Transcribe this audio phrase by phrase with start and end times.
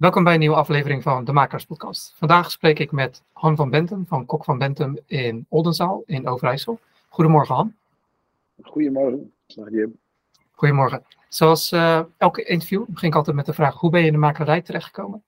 [0.00, 2.14] Welkom bij een nieuwe aflevering van de Makers Podcast.
[2.16, 6.78] Vandaag spreek ik met Han van Bentum van Kok van Bentum in Oldenzaal in Overijssel.
[7.08, 7.74] Goedemorgen Han.
[8.62, 9.32] Goedemorgen.
[10.52, 11.02] Goedemorgen.
[11.28, 14.18] Zoals uh, elke interview begin ik altijd met de vraag: hoe ben je in de
[14.18, 15.22] makerij terechtgekomen?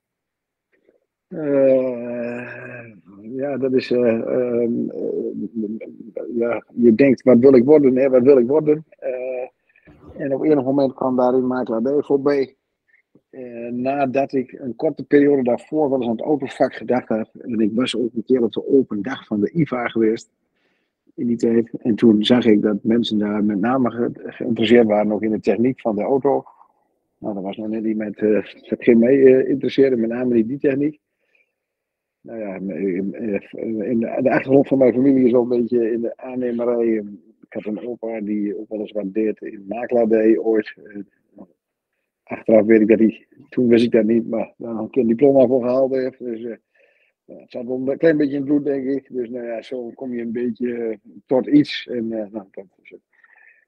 [1.29, 2.43] Uh,
[3.21, 3.91] ja, dat is.
[3.91, 4.21] Uh,
[6.35, 7.97] ja, je denkt: wat wil ik worden?
[7.97, 8.11] Hè?
[8.11, 8.85] Wat wil ik worden?
[10.17, 12.57] en op enig moment kwam daar in makelaardij voorbij.
[13.71, 17.31] Nadat ik een korte periode daarvoor wel eens aan het autovak gedacht had.
[17.41, 20.31] En ik was ook een keer op de open dag van de IVA geweest
[21.15, 21.71] in die tijd.
[21.79, 25.81] En toen zag ik dat mensen daar met name geïnteresseerd waren nog in de techniek
[25.81, 26.45] van de auto.
[27.19, 30.59] Nou, dat was nog net iemand uh, dat ging mij uh, met name in die
[30.59, 31.01] techniek.
[32.21, 36.95] Nou ja, in, de, achtergrond van mijn familie is wel een beetje in de aannemerij.
[37.41, 40.75] Ik had een opa die ook wel eens wat deed in makelaardij ooit.
[42.25, 45.09] Achteraf weet ik dat hij, toen wist ik dat niet, maar dan een keer een
[45.09, 46.19] diploma voor gehaald heeft.
[46.19, 46.43] Dus
[47.27, 49.07] het zat wel een klein beetje in het bloed, denk ik.
[49.09, 50.97] Dus nou ja, zo kom je een beetje eh,
[51.27, 51.87] tot iets.
[51.87, 52.65] En, uh, nou, dat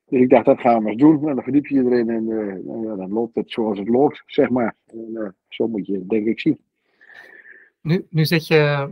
[0.09, 1.20] dus ik dacht, dat gaan we eens doen.
[1.20, 2.25] Nou, dan verdiep je erin en
[2.65, 4.77] nou ja, dan loopt het zoals het loopt, zeg maar.
[4.87, 6.59] En, zo moet je denk ik zien.
[7.81, 8.89] Nu, nu zit je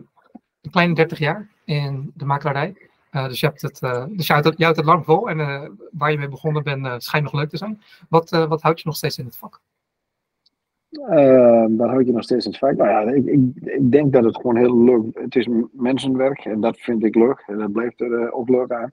[0.61, 2.75] een kleine 30 jaar in de makelaarij.
[3.13, 3.81] Dus je hebt het,
[4.17, 5.37] dus je houdt het, het lang vol en
[5.93, 7.81] waar je mee begonnen bent schijnt nog leuk te zijn.
[8.09, 9.61] Wat, wat houdt je nog steeds in het vak?
[11.71, 12.77] Daar houd je nog steeds het feit.
[12.77, 13.27] Nou ja, ik,
[13.63, 17.45] ik, denk dat het gewoon heel leuk Het is mensenwerk en dat vind ik leuk.
[17.47, 18.93] En dat blijft er ook leuk aan.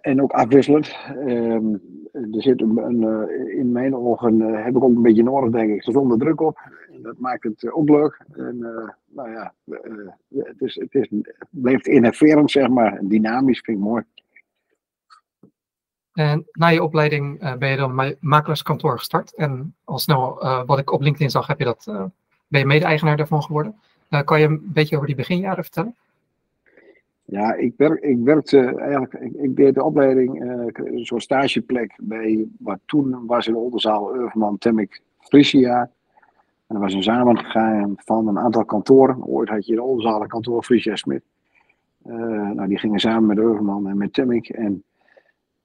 [0.00, 0.96] En ook afwisselend.
[1.26, 1.72] Ehm,
[2.12, 5.82] er zit een, een in mijn ogen heb ik ook een beetje nodig, denk ik,
[5.82, 6.58] gezonde druk op.
[7.02, 8.24] Dat maakt het ook leuk.
[8.32, 8.58] En
[9.06, 9.54] nou ja,
[10.28, 12.98] het, is, het, is, het blijft innoverend, zeg maar.
[13.02, 14.04] Dynamisch vind ik mooi.
[16.12, 19.34] En na je opleiding uh, ben je dan makelaarskantoor gestart.
[19.34, 22.04] En al snel, uh, wat ik op LinkedIn zag, heb je dat, uh,
[22.48, 23.74] ben je mede-eigenaar daarvan geworden.
[24.24, 25.94] kan je een beetje over die beginjaren vertellen?
[27.24, 30.40] Ja, ik, werk, ik werkte eigenlijk, ik, ik deed de opleiding,
[30.74, 35.90] een soort stageplek bij wat toen was in Oldenzaal, Urverman, Temmik, Frisia.
[36.70, 39.24] En er was een samengegaan van een aantal kantoren.
[39.24, 41.22] Ooit had je in Oldenzaal kantoor Frisia Smit.
[42.02, 44.48] nou, die gingen samen met Urverman en met Temmik.
[44.48, 44.84] En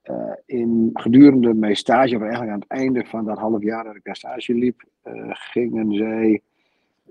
[0.10, 3.96] uh, in gedurende mijn stage, of eigenlijk aan het einde van dat half jaar dat
[3.96, 6.42] ik daar stage liep, uh, gingen zij,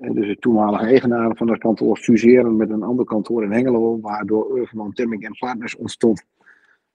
[0.00, 4.00] uh, dus de toenmalige eigenaren van dat kantoor, fuseren met een ander kantoor in Hengelo,
[4.00, 6.25] waardoor Urban Temming en Partners ontstond.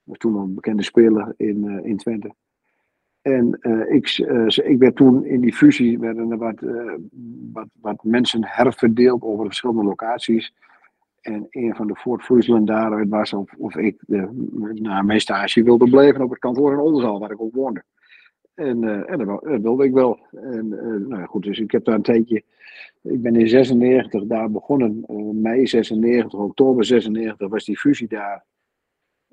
[0.04, 2.32] Dat toen een bekende speler in, in Twente.
[3.30, 3.60] En
[3.90, 4.18] ik,
[4.64, 6.60] ik werd toen in die fusie, werden er wat,
[7.54, 10.54] wat, wat mensen herverdeeld over de verschillende locaties.
[11.22, 14.02] En een van de voortvloeiselen daaruit was of, of ik
[14.74, 17.84] na mijn stage wilde blijven op het kantoor in Oldenzaal, waar ik ook woonde.
[18.54, 20.20] En, en dat, wilde ik wel.
[20.32, 20.68] En
[21.08, 22.44] nou goed, dus ik heb daar een tijdje.
[23.02, 25.06] Ik ben in 96 daar begonnen.
[25.42, 28.44] Mei 96, oktober 96 was die fusie daar.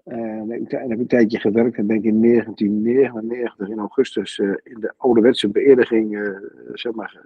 [0.07, 4.81] En ik, heb ik een tijdje gewerkt en ben ik in 1999 in augustus in
[4.81, 6.19] de ouderwetse beëdiging
[6.73, 7.25] zeg maar,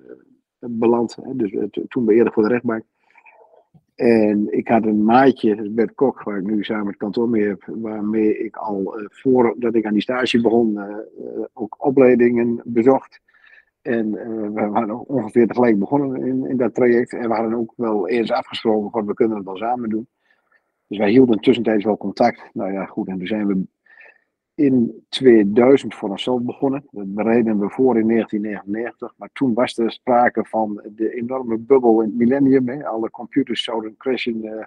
[0.59, 1.17] beland.
[1.23, 1.55] Hè, dus
[1.89, 2.85] toen beëdigd voor de rechtbank.
[3.95, 7.63] En ik had een maatje, Bert Kok, waar ik nu samen het kantoor mee heb,
[7.67, 10.81] waarmee ik al uh, voordat ik aan die stage begon,
[11.53, 13.21] ook opleidingen bezocht.
[13.83, 14.13] En
[14.55, 17.13] we waren ongeveer tegelijk begonnen in, in dat traject.
[17.13, 20.09] En we hadden ook wel eens afgesproken van we kunnen het wel samen doen.
[20.91, 22.51] Dus wij hielden tussentijds wel contact.
[22.53, 23.63] Nou ja, goed, en toen zijn we
[24.55, 26.85] in 2000 voor onszelf begonnen.
[26.91, 29.15] Dat bereiden we voor in 1999.
[29.17, 32.83] Maar toen was er sprake van de enorme bubbel in het millennium.
[32.83, 34.45] Alle computers zouden crashen.
[34.45, 34.65] Uh,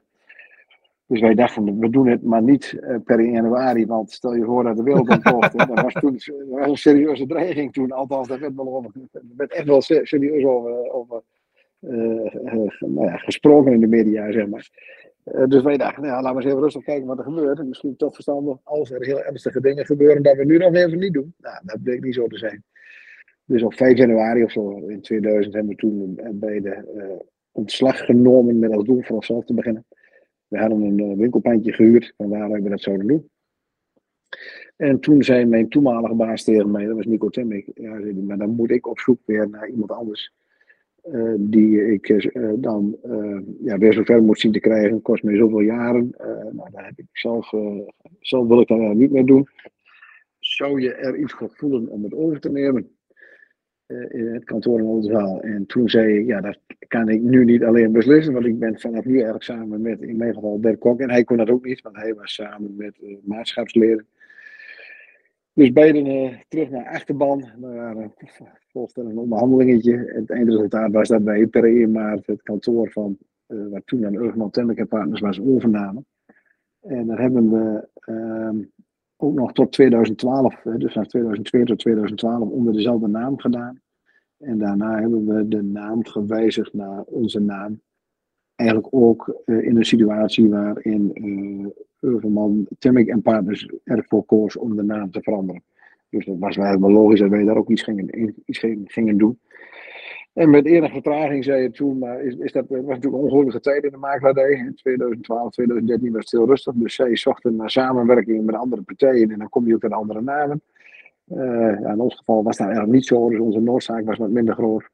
[1.06, 3.86] dus wij dachten, we doen het maar niet uh, per januari.
[3.86, 5.58] Want stel je voor dat de wereld ontploft.
[5.58, 7.92] dat was toen dat was een serieuze dreiging toen.
[7.92, 8.92] Althans, daar werd, wel
[9.48, 11.22] echt wel serieus over, over
[11.80, 12.32] uh,
[12.80, 14.70] nou ja, gesproken in de media, zeg maar.
[15.26, 17.60] Uh, dus wij dachten, nou, laten we eens even rustig kijken wat er gebeurt.
[17.60, 21.00] En misschien toch verstandig als er heel ernstige dingen gebeuren, dat we nu nog even
[21.00, 21.34] niet doen.
[21.38, 22.64] Nou, dat bleek niet zo te zijn.
[23.46, 27.20] Dus op 5 januari of zo in 2000 hebben we toen bij de uh,
[27.52, 29.86] ontslag genomen met als doel voor onszelf te beginnen.
[30.48, 33.30] We hadden een winkelpandje gehuurd, van waaruit we dat zouden doen.
[34.76, 38.50] En toen zei mijn toenmalige baas tegen mij, dat was Nico Temmik, ja, maar dan
[38.50, 40.34] moet ik op zoek weer naar iemand anders.
[41.12, 45.36] Uh, die ik uh, dan uh, ja, weer zover moet zien te krijgen, kost mij
[45.36, 46.16] zoveel jaren.
[46.52, 47.54] nou, daar heb ik zelf,
[48.20, 49.48] zelf wil ik daar niet meer doen.
[50.40, 52.90] Zou je er iets voor voelen om het over te nemen
[53.88, 55.42] in het kantoor in Oldenzaal?
[55.42, 58.80] En toen zei ik, ja, dat kan ik nu niet alleen beslissen, want ik ben
[58.80, 61.00] vanaf nu eigenlijk samen met, in mijn geval, Bert Kok.
[61.00, 64.08] En hij kon dat ook niet, want hij was samen met maatschapsleden.
[65.54, 67.40] Dus beiden uh, terug naar achterban.
[67.60, 68.14] We waren
[68.72, 70.12] volgens een onderhandelingetje.
[70.14, 73.18] Het eindresultaat was dat wij per 1 maart het kantoor van,
[73.48, 76.06] uh, wat toen aan Urgman Temmeke Partners was, overnamen.
[76.82, 78.66] En daar hebben we uh,
[79.18, 83.82] ook nog tot 2012, dus van 2002 tot 2012, onder dezelfde naam gedaan.
[84.38, 87.82] En daarna hebben we de naam gewijzigd naar onze naam.
[88.56, 91.12] Eigenlijk ook in een situatie waarin
[92.04, 95.64] Urverman, Temmik en Partners ervoor koos om de naam te veranderen.
[96.10, 99.40] Dus dat was wel helemaal logisch dat wij daar ook iets gingen, iets gingen doen.
[100.34, 103.60] En met enige vertraging zei je toen, maar is, is dat, was natuurlijk een ongelukkige
[103.60, 104.52] tijd in de makelaardij.
[104.52, 106.74] In 2012, 2013 was het heel rustig.
[106.74, 110.22] Dus zij zochten naar samenwerking met andere partijen en dan kom je ook met andere
[110.22, 110.62] namen.
[111.26, 114.54] Ja, in ons geval was dat eigenlijk niet zo, dus onze noodzaak was wat minder
[114.54, 114.90] groot.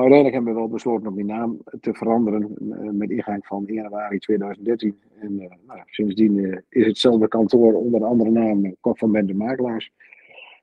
[0.00, 3.64] Maar uiteindelijk hebben we wel besloten om die naam te veranderen uh, met ingang van
[3.66, 5.00] januari 2013.
[5.20, 9.92] En uh, nou, sindsdien is hetzelfde kantoor onder andere naam Kort van Bende Makelaars.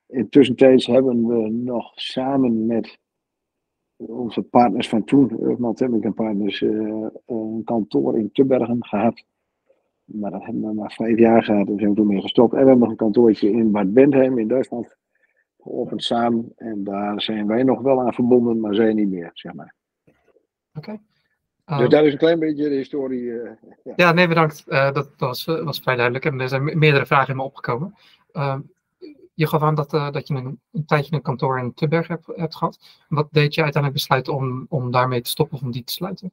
[0.07, 0.55] Intussen
[0.93, 2.97] hebben we nog samen met
[3.95, 9.23] onze partners van toen, Urban Temming Partners, een kantoor in Tubbergen gehad.
[10.03, 12.53] Maar dat hebben we maar vijf jaar gehad en zijn we toen mee gestopt.
[12.53, 14.97] En we hebben nog een kantoortje in Bad Bentheim in Duitsland
[15.67, 16.53] geopend samen.
[16.55, 19.75] En daar zijn wij nog wel aan verbonden, maar zij niet meer, zeg maar.
[20.05, 20.17] Oké.
[20.73, 20.99] Okay.
[21.65, 23.21] dus ehm, dat is een klein beetje de historie.
[23.21, 23.49] Uh,
[23.83, 23.93] ja.
[23.95, 24.11] ja.
[24.11, 24.63] nee, bedankt.
[24.67, 26.25] Uh, dat, was, was vrij duidelijk.
[26.25, 27.95] En er zijn meerdere vragen in me opgekomen.
[28.33, 28.59] Uh,
[29.33, 32.55] je gaf aan dat, dat je een, een, tijdje een kantoor in Tubberg hebt, hebt
[32.55, 32.79] gehad.
[33.07, 36.31] Wat deed je uiteindelijk besluiten om, om daarmee te stoppen of om die te sluiten?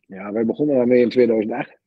[0.00, 1.82] Ja, wij begonnen daarmee in 2008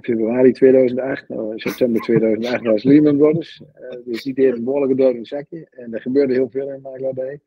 [0.00, 3.60] februari 2008, nou, september 2008 was Lehman Brothers.
[3.60, 5.66] Uh, dus die een behoorlijke dood in zakje.
[5.70, 7.40] En er gebeurde heel veel in makelaardij.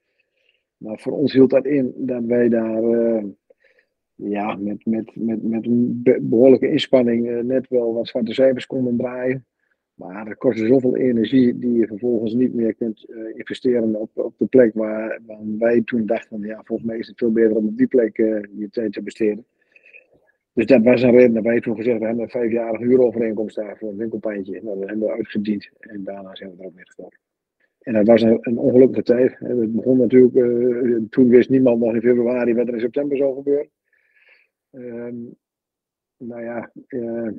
[0.78, 3.24] Maar voor ons hield dat in dat wij daar uh,
[4.16, 9.46] ja, met, met, met, met een behoorlijke inspanning net wel wat zwarte cijfers konden draaien.
[9.94, 13.06] Maar dat kostte zoveel energie die je vervolgens niet meer kunt
[13.36, 17.18] investeren op, op de plek waar, waar wij toen dachten, ja, volgens mij is het
[17.18, 19.46] veel beter om op die plek je tijd te besteden.
[20.56, 23.78] Dus dat was een reden dat wij toen gezegd we hebben een vijfjarige huurovereenkomst daar
[23.78, 24.60] voor een winkelpijntje.
[24.64, 27.18] Nou, dat hebben we uitgediend en daarna zijn we er ook mee gestopt.
[27.80, 29.36] En dat was een, ongelukkige tijd.
[29.40, 33.36] Het begon natuurlijk, uh, toen wist niemand nog in februari wat er in september zou
[33.36, 33.70] gebeuren.
[34.72, 35.36] Um,
[36.18, 37.30] nou ja, uh,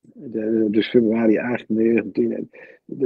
[0.00, 2.50] de, dus februari 8, 19,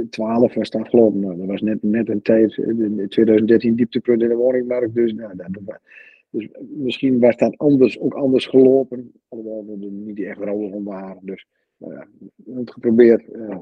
[0.09, 1.19] 12 was het afgelopen.
[1.19, 4.95] Nou, dat was net, net een tijd, in 2013 dieptepunt in de woningmarkt.
[4.95, 5.79] Dus nou, dat,
[6.29, 9.11] dus misschien was dat anders, ook anders gelopen.
[9.27, 11.19] Alhoewel we er niet echt rol van waren.
[11.21, 13.27] Dus nou ja, we hebben het geprobeerd.
[13.31, 13.57] Uh,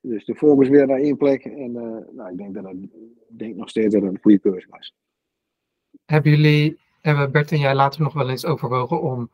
[0.00, 1.44] dus de focus weer naar één plek.
[1.44, 2.76] En uh, nou, ik denk dat het
[3.28, 4.94] denk nog steeds dat het een goede keuze was.
[6.04, 9.30] Hebben jullie, hebben Bert en jij later nog wel eens overwogen om,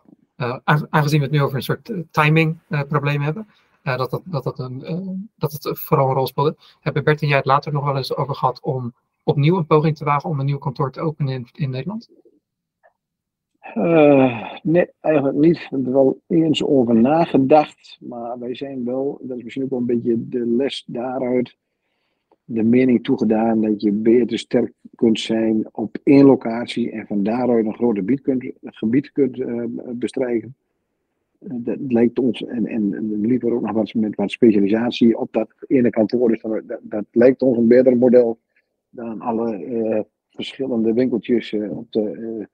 [0.64, 2.58] aangezien we het nu over een soort timing
[2.88, 3.46] probleem hebben,
[3.82, 7.36] dat, dat, dat, dat, een, dat het vooral een rol speelde, hebben Bert en jij
[7.36, 10.46] het later nog wel eens over gehad om opnieuw een poging te wagen om een
[10.46, 12.10] nieuw kantoor te openen in, in Nederland?
[13.76, 15.58] Uh, nee, eigenlijk niet.
[15.58, 17.98] We hebben er wel eens over nagedacht.
[18.00, 21.56] Maar wij zijn wel, dat is misschien ook wel een beetje de les daaruit,
[22.44, 27.66] de mening toegedaan dat je beter sterk kunt zijn op één locatie en van daaruit
[27.66, 29.44] een groot gebied kunt, gebied kunt
[29.98, 30.54] bestrijken.
[31.40, 35.48] Uh, dat lijkt ons, en, en, liever ook nog wat met wat specialisatie op dat
[35.66, 38.38] ene kantoor, is dat, dat lijkt ons een beter model
[38.90, 42.48] dan alle verschillende winkeltjes op de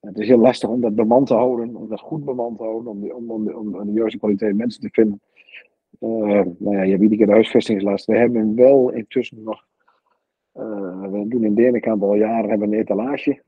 [0.00, 2.92] het is heel lastig om dat bemand te houden, om dat goed bemand te houden,
[2.92, 5.20] om, om, om, om de juiste kwaliteit mensen te vinden.
[6.00, 8.06] Uh, nou ja, je hebt iedere keer de huisvestingslast.
[8.06, 9.64] We hebben wel intussen nog,
[10.54, 13.42] uh, we doen in Denenkamp al jaren hebben een etalage.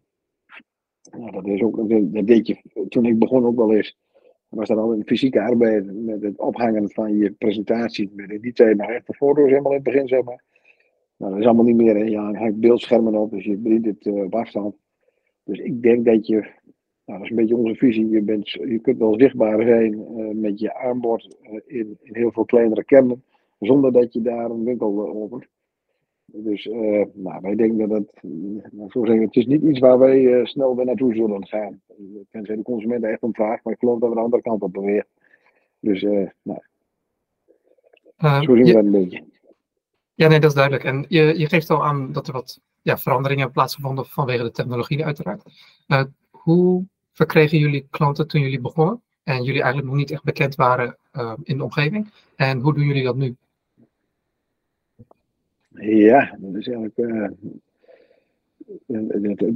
[1.11, 3.99] Nou, dat, is ook, dat deed je toen ik begon ook wel eens.
[4.49, 8.11] was dat al een fysieke arbeid met het ophangen van je presentatie.
[8.15, 10.45] Met in die tijd nog echt de foto's helemaal in het begin, zeg maar.
[11.17, 12.09] Nou, dat is allemaal niet meer.
[12.09, 14.75] Ja, dan hangt beeldschermen op, dus je bedient het uh, op afstand.
[15.45, 16.41] Dus ik denk dat je,
[17.05, 20.35] nou, dat is een beetje onze visie, je, bent, je kunt wel zichtbaar zijn uh,
[20.35, 23.25] met je aanbod uh, in, in heel veel kleinere kernen,
[23.59, 25.47] zonder dat je daar een winkel uh, opent.
[26.25, 26.65] Dus
[27.15, 28.23] nou, wij denken dat het,
[28.73, 31.81] nou, zo zeggen, het is niet iets waar wij snel weer naartoe zullen gaan.
[32.31, 34.73] Tenzij de consument echt om vraagt, maar ik geloof dat we de andere kant op
[34.73, 35.07] bewegen.
[35.81, 36.03] Dus,
[36.43, 36.61] nou,
[38.17, 39.23] zo zien we dat een beetje.
[40.15, 40.85] Ja, nee, dat is duidelijk.
[40.85, 45.05] En je, je geeft al aan dat er wat ja, veranderingen plaatsgevonden vanwege de technologie
[45.05, 45.43] uiteraard.
[45.89, 50.55] Uh, hoe verkregen jullie klanten toen jullie begonnen en jullie eigenlijk nog niet echt bekend
[50.55, 52.11] waren uh, in de omgeving?
[52.37, 53.37] En hoe doen jullie dat nu?
[55.75, 56.99] Ja, dat is eigenlijk.
[56.99, 57.29] Uh,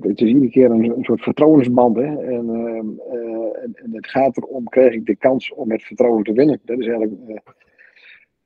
[0.01, 1.97] het, is iedere keer een, soort vertrouwensband.
[1.97, 2.17] Hè?
[2.23, 2.49] En,
[3.63, 6.61] en, en, het gaat erom: krijg ik de kans om het vertrouwen te winnen?
[6.65, 7.43] Dat is eigenlijk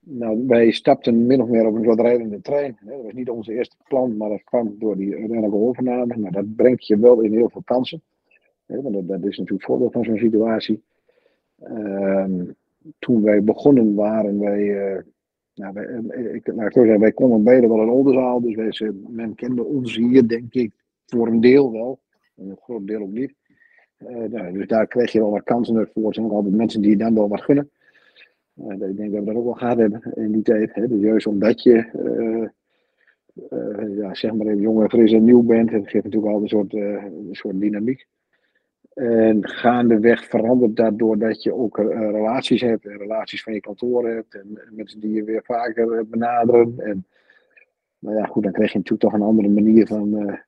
[0.00, 2.78] nou, wij stapten min of meer op een soort rijdende trein.
[2.80, 6.16] Dat was niet onze eerste plan, maar dat kwam door die uiteindelijke overname.
[6.16, 8.02] Nou, dat brengt je wel in heel veel kansen.
[8.66, 10.82] Want dat, dat is natuurlijk voordeel van zo'n situatie.
[11.62, 12.44] Ehm,
[12.98, 15.02] toen wij begonnen waren wij, uh,
[15.54, 19.64] nou, wij, eh, ik, zeggen, wij konden beide wel een Oldenzaal, dus wij, men kende
[19.64, 20.72] ons hier denk ik
[21.06, 21.98] voor een deel wel,
[22.36, 23.34] een groot deel ook niet.
[23.98, 26.06] Uh, nou, dus daar kreeg je wel wat kansen voor.
[26.06, 27.70] Er zijn ook altijd mensen die je dan wel wat gunnen.
[28.68, 30.74] Uh, ik denk dat we dat ook wel gehad hebben in die tijd.
[30.74, 30.88] Hè.
[30.88, 31.74] Dus juist omdat je,
[33.96, 36.72] ja, zeg maar even jong fris en nieuw bent, het geeft natuurlijk altijd een soort,
[36.72, 38.06] een soort dynamiek.
[38.94, 42.86] En gaandeweg verandert dat doordat je ook relaties hebt.
[42.86, 44.34] En relaties van je kantoor hebt.
[44.34, 46.74] En, mensen die je weer vaker benaderen.
[46.78, 47.06] En
[47.98, 50.38] nou ja, goed, dan krijg je natuurlijk toch een andere manier van.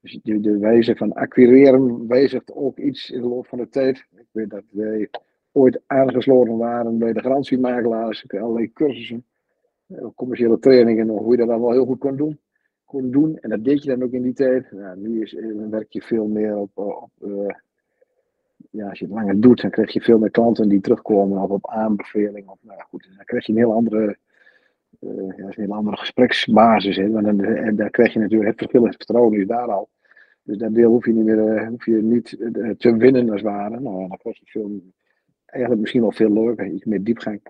[0.00, 4.06] Dus de, de wijze van acquireren wijzigt ook iets in de loop van de tijd.
[4.16, 5.08] Ik weet dat wij
[5.54, 8.24] ooit aangesloten waren bij de garantiemakelaars.
[8.28, 9.24] Allerlei cursussen,
[9.86, 12.38] uh, commerciële trainingen, hoe je dat dan wel heel goed kon doen
[12.84, 13.38] kon doen.
[13.38, 14.72] En dat deed je dan ook in die tijd.
[14.72, 17.10] Nou, nu is, dan werk je veel meer op, op
[18.70, 21.50] ja, als je het langer doet, dan krijg je veel meer klanten die terugkomen of
[21.50, 22.48] op aanbeveling.
[22.48, 24.16] Of, nou goed, dan krijg je een heel andere,
[24.98, 25.08] ja,
[25.46, 26.96] een heel andere gespreksbasis.
[26.96, 27.26] Hè, want
[27.76, 29.88] dan, krijg je natuurlijk het verschil in vertrouwen is daar al.
[30.42, 32.28] Dus dat deel hoef je niet meer hoef je niet,
[32.78, 33.80] te winnen als het ware.
[33.80, 34.80] Nou, dan krijg je veel,
[35.54, 37.40] eigenlijk misschien wel veel leuker, iets meer diepgang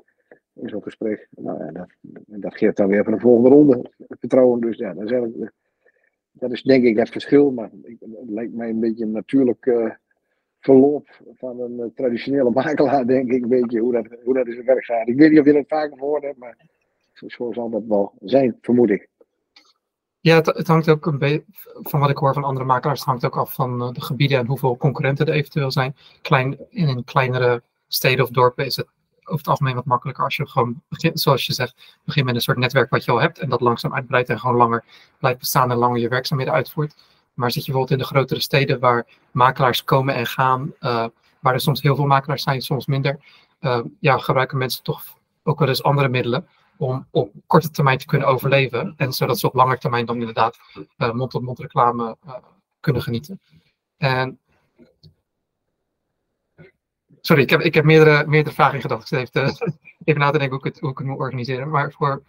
[0.53, 1.29] in zo'n gesprek.
[1.31, 1.89] Nou, dat,
[2.27, 4.61] dat geeft dan weer voor de volgende ronde vertrouwen.
[4.61, 4.95] Dus ja,
[6.33, 7.51] dat is, denk ik het verschil.
[7.51, 7.71] Maar
[8.01, 9.93] het lijkt mij een beetje een natuurlijk
[10.65, 14.53] verloop van een eh, traditionele makelaar, denk ik, weet je hoe dat, hoe dat in
[14.53, 15.09] zijn werk gaat.
[15.09, 16.57] Ik weet niet of je dat vaker gehoord hebt, maar
[17.13, 19.09] zo zal dat wel zijn, vermoed ik.
[20.21, 21.45] Ja, het, het hangt ook een beetje,
[21.83, 24.39] van wat ik hoor van andere makelaars, het hangt ook af van eh, de gebieden
[24.39, 25.95] en hoeveel concurrenten er eventueel zijn.
[26.23, 27.63] Klein, in een kleinere
[27.95, 28.87] steden of dorpen is het
[29.25, 32.41] over het algemeen wat makkelijker als je gewoon begint, zoals je zegt, begint met een
[32.41, 34.85] soort netwerk wat je al hebt en dat langzaam uitbreidt en gewoon langer
[35.19, 36.95] blijft bestaan en langer je werkzaamheden uitvoert.
[37.35, 41.07] Maar zit je bijvoorbeeld in de grotere steden waar makelaars komen en gaan, uh,
[41.41, 43.19] waar er soms heel veel makelaars zijn, soms minder,
[43.61, 45.05] uh, ja, gebruiken mensen toch
[45.43, 48.95] ook wel eens andere middelen om op korte termijn te kunnen overleven.
[48.97, 50.59] En zodat ze op lange termijn dan inderdaad
[50.99, 52.17] uh, mond-tot-mond reclame
[52.81, 53.41] kunnen genieten.
[53.97, 54.39] En
[57.27, 59.21] Sorry, ik heb, ik heb meerdere, meerdere vragen in gedachten.
[59.21, 59.29] Ik
[60.05, 61.69] even, na te denken hoe ik, het, hoe ik het moet organiseren.
[61.69, 62.23] Maar voor,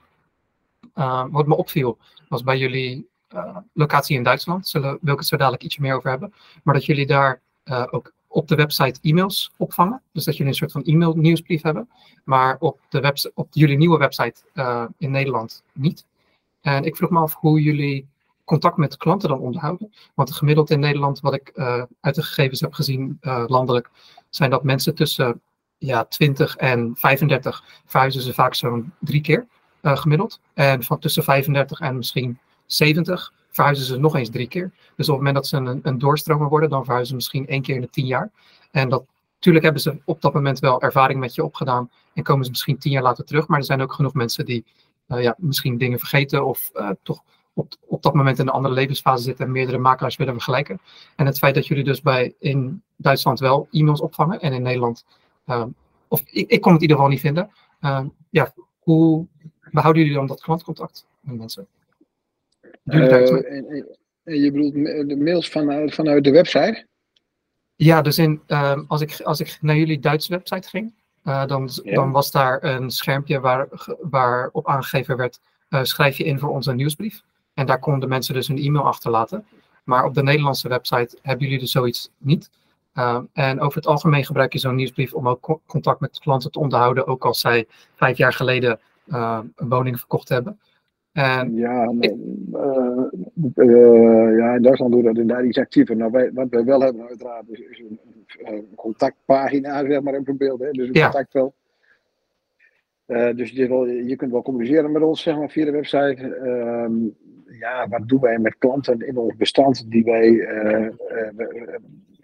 [1.32, 1.98] wat me opviel,
[2.30, 4.68] was bij jullie uh, locatie in Duitsland.
[4.68, 6.34] Zullen, wil ik het zo dadelijk ietsje meer over hebben.
[6.64, 7.42] Maar dat jullie daar
[7.90, 10.02] ook op de website e-mails opvangen.
[10.12, 11.90] Dus dat jullie een soort van e-mail nieuwsbrief hebben.
[12.24, 14.42] Maar op, de op jullie nieuwe website
[14.98, 16.06] in Nederland niet.
[16.62, 18.08] En ik vroeg me af hoe jullie
[18.46, 19.94] contact met klanten dan onderhouden.
[20.14, 21.52] Want gemiddeld in Nederland, wat ik
[22.02, 23.90] uit de gegevens heb gezien landelijk,
[24.30, 25.42] zijn dat mensen tussen
[25.78, 29.48] ja, 20 en 35 verhuizen ze vaak zo'n drie keer
[29.82, 30.40] gemiddeld.
[30.54, 34.72] En van tussen 35 en misschien 70 verhuizen ze nog eens drie keer.
[34.96, 37.62] Dus op het moment dat ze een, een doorstromer worden, dan verhuizen ze misschien één
[37.62, 38.32] keer in de tien jaar.
[38.72, 42.46] En dat, natuurlijk hebben ze op dat moment wel ervaring met je opgedaan en komen
[42.46, 43.48] ze misschien tien jaar later terug.
[43.48, 44.66] Maar er zijn ook genoeg mensen die
[45.08, 46.72] ja, misschien dingen vergeten of
[47.04, 47.24] toch
[47.56, 50.80] op, op dat moment in een andere levensfase zitten en meerdere makelaars willen vergelijken.
[51.16, 55.06] En het feit dat jullie dus bij in Duitsland wel e-mails opvangen en in Nederland,
[55.48, 55.64] uh,
[56.08, 57.50] of ik, ik kon het in ieder geval niet vinden.
[58.30, 59.26] ja, hoe
[59.72, 61.68] behouden jullie dan dat klantcontact met mensen?
[62.84, 63.88] Uh, en,
[64.24, 64.74] en, je bedoelt
[65.10, 66.86] de mails vanuit, vanuit de website?
[67.76, 70.94] Ja, dus in, uh, als, ik, als ik naar jullie Duitse website ging,
[71.24, 71.94] uh, dan, ja.
[71.94, 73.68] dan was daar een schermpje waar,
[74.02, 77.24] waarop aangegeven werd, uh, schrijf je in voor onze nieuwsbrief.
[77.56, 79.46] En daar konden mensen dus een e-mail achterlaten.
[79.84, 82.50] Maar op de Nederlandse website hebben jullie dus zoiets niet.
[82.96, 86.60] Uh, en over het algemeen gebruik je zo'n nieuwsbrief om ook contact met klanten te
[86.60, 90.60] onderhouden, ook als zij vijf jaar geleden uh, een woning verkocht hebben.
[91.12, 92.08] En ja, uh,
[94.38, 95.96] ja, in Duitsland doen we dat inderdaad iets actiever.
[95.96, 100.60] Nou, wij, wat wij wel hebben uiteraard is, is een, contactpagina, zeg maar, in verbeeld.
[100.60, 100.72] Hè?
[100.72, 101.04] Dus een ja.
[101.04, 101.54] contactveld.
[103.36, 106.38] Dus je, wel, je, kunt wel communiceren met ons, zeg maar, via de website.
[107.60, 110.30] Ja, wat doen wij met klanten in ons bestand die wij...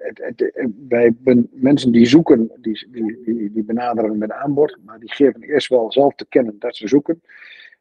[0.01, 1.15] Het, het, wij
[1.51, 6.15] mensen die zoeken, die, die, die, benaderen met aanbod, maar die geven eerst wel zelf
[6.15, 7.21] te kennen dat ze zoeken.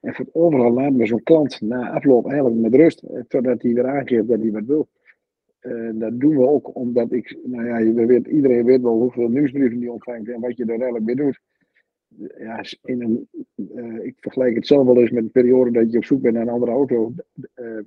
[0.00, 3.73] En van overal laten we zo'n klant na afloop eigenlijk met rust, eh, totdat hij
[3.73, 4.88] weer aangeeft dat hij wat wil.
[5.92, 10.28] Dat doen we ook omdat ik, nou ja, iedereen weet wel hoeveel nieuwsbrieven die ontvangt
[10.28, 11.40] en wat je er eigenlijk mee doet.
[12.38, 13.28] Ja, in een,
[13.74, 16.34] uh, ik vergelijk het zelf wel eens met een periode dat je op zoek bent
[16.34, 17.14] naar een andere auto.
[17.56, 17.80] Uh,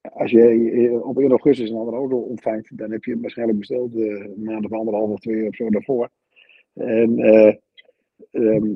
[0.00, 3.94] als je op 1 augustus een andere auto ontvangt, dan heb je hem waarschijnlijk besteld
[3.94, 6.10] een maand of anderhalf of twee of zo daarvoor.
[6.74, 7.18] En
[8.30, 8.66] Ehm,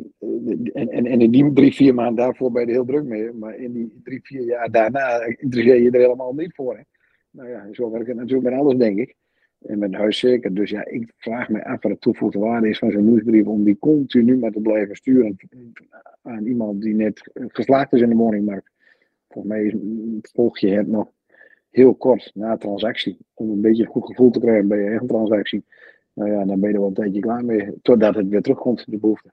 [0.72, 3.32] en, en, en in die drie, vier maanden daarvoor ben je er heel druk mee.
[3.32, 6.76] Maar in die drie, vier jaar daarna interesseer je er helemaal niet voor.
[6.76, 6.82] Hè?
[7.30, 9.16] Nou ja, zo werkt het natuurlijk met alles, denk ik.
[9.66, 10.54] En met huis zeker.
[10.54, 13.64] Dus ja, ik vraag me af wat de toevoegde waarde is van zo'n nieuwsbrief om
[13.64, 15.37] die continu maar te blijven sturen
[16.23, 18.71] aan iemand die net geslaagd is in de woningmarkt.
[19.28, 19.76] Volgens mij
[20.33, 21.11] volg je het nog
[21.71, 23.19] heel kort na transactie.
[23.35, 25.64] Om een beetje een goed gevoel te krijgen bij je eigen transactie.
[26.12, 27.71] Nou ja, dan ben je er wel een tijdje klaar mee.
[27.83, 29.31] Totdat het weer terugkomt, de behoefte.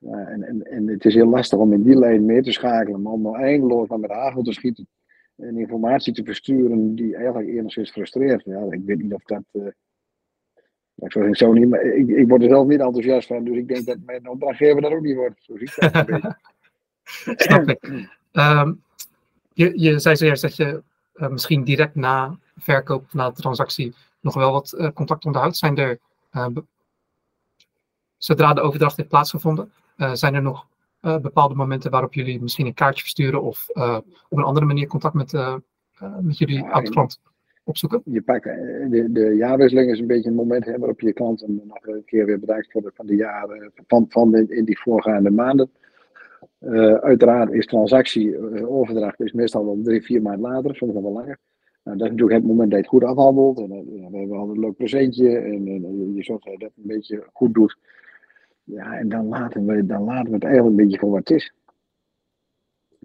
[0.00, 3.02] en, en, en het is heel lastig om in die lijn mee te schakelen.
[3.02, 4.88] Maar om nou eindeloos maar met hagel te schieten.
[5.36, 8.44] En informatie te versturen die eigenlijk enigszins frustreert.
[8.44, 9.42] Ja, ik weet niet of dat.
[9.52, 9.66] Uh,
[10.94, 11.74] ik, zo niet,
[12.08, 13.44] ik, word er zelf niet enthousiast van.
[13.44, 15.42] Dus ik denk dat mijn opdrachtgever dat ook niet wordt.
[15.42, 16.36] Zo een.
[17.36, 18.08] Snap ik.
[18.32, 18.82] Um,
[19.52, 20.82] je, je zei zojuist dat je
[21.14, 25.56] uh, misschien direct na verkoop, na transactie, nog wel wat uh, contact onderhoudt.
[25.56, 25.98] Zijn er,
[28.16, 29.72] zodra de overdracht heeft plaatsgevonden,
[30.12, 30.66] zijn er nog
[31.22, 33.68] bepaalde momenten waarop jullie misschien een kaartje versturen of
[34.28, 35.32] op een andere manier contact met,
[36.20, 37.20] met jullie ja, oud-klant
[37.64, 38.02] opzoeken?
[38.04, 41.86] Je pakt, de, de jaarwisseling is een beetje een moment hè, waarop je klanten nog
[41.86, 45.30] een keer weer bedankt voor de, van de jaren, van, van de, in die voorgaande
[45.30, 45.70] maanden.
[46.60, 51.38] Uh, uiteraard is transactieoverdracht is meestal wel drie, vier maanden later, soms nog wel langer.
[51.84, 53.58] Nou, dat is natuurlijk het moment dat je het goed afhandelt.
[53.58, 56.72] En, uh, we hebben altijd een leuk presentje en, en je zorgt dat je dat
[56.76, 57.78] een beetje goed doet.
[58.66, 61.30] Ja, en dan laten we, dan laten we het eigenlijk een beetje voor wat het
[61.30, 61.52] is.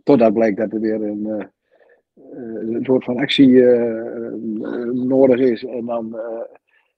[0.03, 1.45] Totdat blijkt dat er weer een, uh,
[2.75, 3.61] een soort van actie
[4.93, 5.63] nodig is.
[5.63, 6.19] En dan,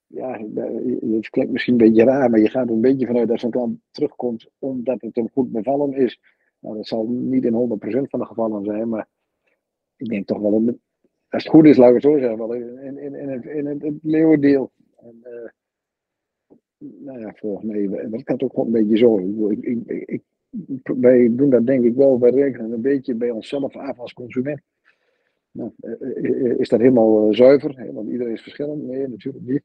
[0.07, 0.39] ja,
[1.15, 3.51] het klinkt misschien een beetje raar, maar je gaat er een beetje vanuit dat zo'n
[3.51, 6.19] klant terugkomt omdat het hem goed bevallen is.
[6.59, 9.07] Nou, dat zal niet in 100% van de gevallen zijn, maar
[9.95, 10.81] ik denk toch wel, een,
[11.29, 13.65] als het goed is, laat ik het zo zeggen, wel in, in, in, het, in
[13.65, 14.71] het, leeuwendeel.
[14.97, 15.23] En,
[16.99, 19.17] nou ja, volgens mij, dat gaat ook wel een beetje zo.
[19.49, 20.21] Ik, ik, ik,
[20.83, 24.61] wij doen dat denk ik wel, wij rekenen een beetje bij onszelf af als consument.
[25.51, 27.91] Nou, eh, is dat helemaal zuiver?
[27.93, 28.83] Want iedereen is verschillend?
[28.83, 29.63] Nee, natuurlijk niet.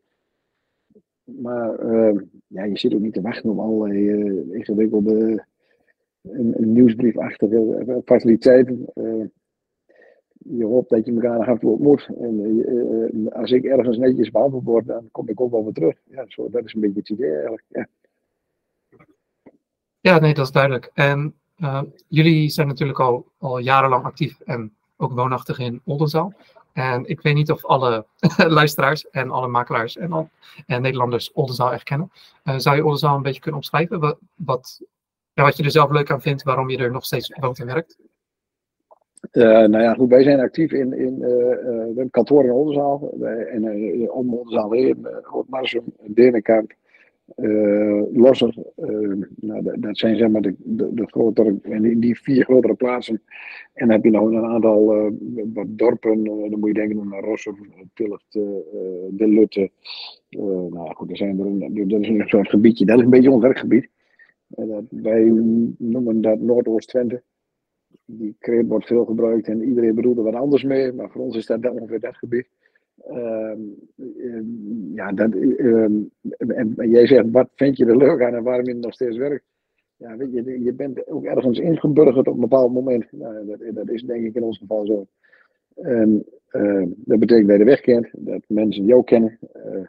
[1.24, 1.87] Maar
[2.46, 4.11] ja, je zit ook niet te wachten op allerlei
[4.52, 5.44] ingewikkelde
[6.22, 8.85] een, nieuwsbriefachtige eh, faciliteiten.
[10.50, 12.08] Je hoopt dat je elkaar af en toe ontmoet.
[12.20, 15.96] En als ik ergens netjes behandeld word, dan kom ik ook wel weer terug.
[16.04, 17.64] Ja, zo, dat is een beetje het idee eigenlijk.
[17.68, 17.88] Ja,
[20.00, 20.90] ja nee, dat is duidelijk.
[20.94, 21.34] En
[22.08, 26.32] jullie zijn natuurlijk al, al jarenlang actief en ook woonachtig in Oldenzaal.
[26.72, 28.06] En ik weet niet of alle
[28.61, 30.30] luisteraars en alle makelaars en, al,
[30.66, 32.12] Nederlanders Oldenzaal echt kennen.
[32.44, 34.00] Uh, zou je Oldenzaal een beetje kunnen omschrijven?
[34.00, 34.80] Wat, wat,
[35.34, 37.98] wat je er zelf leuk aan vindt, waarom je er nog steeds woont en werkt?
[39.33, 43.14] Uh, nou ja, goed, wij zijn actief in, in we hebben kantoor in Oldenzaal.
[43.52, 46.72] en om Oldenzaal heen, Roodmarsum, Denenkamp,
[48.12, 48.54] Losser.
[49.37, 53.22] nou, dat, zijn zeg maar de, de, grotere, in die vier grotere plaatsen
[53.74, 55.12] en dan heb je nog een aantal
[55.54, 57.57] wat dorpen, dan moet je denken aan Rossum,
[57.94, 58.42] Tilligt, uh,
[59.11, 59.70] De Lutte.
[60.70, 63.31] nou goed, er zijn er een, dat is een soort gebiedje, dat is een beetje
[63.31, 63.88] ons werkgebied.
[64.90, 65.33] wij
[65.78, 67.22] noemen dat Noordoost-Twente.
[68.05, 71.37] Die kreet wordt veel gebruikt en iedereen bedoelt er wat anders mee, maar voor ons
[71.37, 72.48] is dat ongeveer dat gebied.
[73.05, 73.61] Ehm,
[74.94, 75.92] ja, dat, ehm,
[76.37, 79.44] en, jij zegt, wat vind je er leuk aan en waarom je nog steeds werkt?
[79.98, 83.12] ja, je, bent ook ergens ingeburgerd op een bepaald moment.
[83.12, 85.07] Nou, dat, is denk ik in ons geval zo.
[86.96, 89.38] Dat betekent dat je de weg kent, dat mensen jou kennen.
[89.66, 89.87] Uh,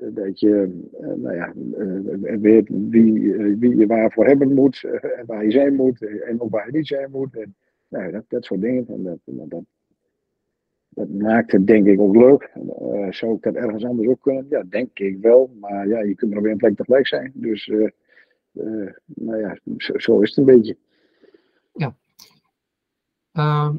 [0.00, 1.52] dat je uh, nou ja,
[2.40, 4.84] weet wie, wie je waarvoor hebben moet,
[5.16, 7.36] en waar je zijn moet, en ook waar je niet zijn moet.
[7.36, 7.54] En,
[7.88, 8.88] nou, dat, dat soort dingen.
[8.88, 9.64] En dat, dat,
[10.88, 12.50] dat maakt het denk ik ook leuk.
[13.14, 14.46] zou ik dat ergens anders ook kunnen?
[14.50, 15.56] Ja, denk ik wel.
[15.60, 17.32] Maar ja, je kunt er op één plek tegelijk zijn.
[17.34, 17.72] Dus
[19.04, 20.76] nou ja, zo, is het een beetje.
[21.72, 21.94] Ja.
[23.32, 23.70] Uh,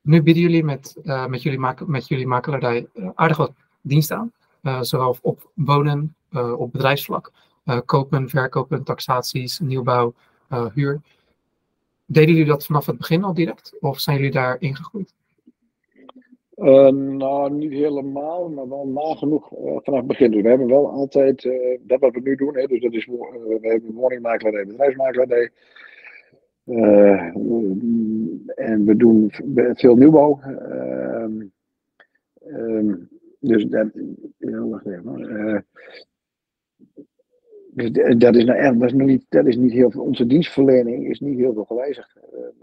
[0.00, 0.96] nu bieden jullie met,
[1.28, 4.32] met, jullie, met jullie makelaardij aardig wat diensten aan.
[4.80, 6.14] Zowel op wonen,
[6.56, 7.32] op bedrijfsvlak,
[7.84, 10.14] kopen, verkopen, taxaties, nieuwbouw,
[10.74, 11.00] huur.
[12.06, 13.76] Deden jullie dat vanaf het begin al direct?
[13.80, 15.14] Of zijn jullie daar ingegroeid?
[16.56, 20.30] Uh, nou, niet helemaal, maar wel nagenoeg uh, vanaf het begin.
[20.30, 21.50] Dus we hebben wel altijd,
[21.80, 25.50] dat wat we nu doen, hè, dus dat is, we hebben woningmakelaardij, bedrijfsmakelaardij.
[28.54, 29.32] en we doen
[29.74, 30.40] veel nieuwbouw.
[32.40, 32.94] Ehm,
[33.38, 33.88] dus dat,
[34.38, 35.64] wacht even.
[37.70, 40.02] Dus dat is, nou echt, dat, is nog niet, dat is niet heel veel.
[40.02, 42.16] Onze dienstverlening is niet heel veel gewijzigd.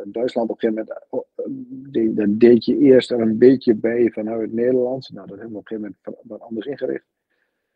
[0.04, 4.10] In Duitsland op een gegeven moment, uh, dat deed je eerst er een beetje bij
[4.10, 5.10] vanuit Nederland.
[5.14, 7.06] Nou, dat hebben we op een gegeven moment wat anders ingericht.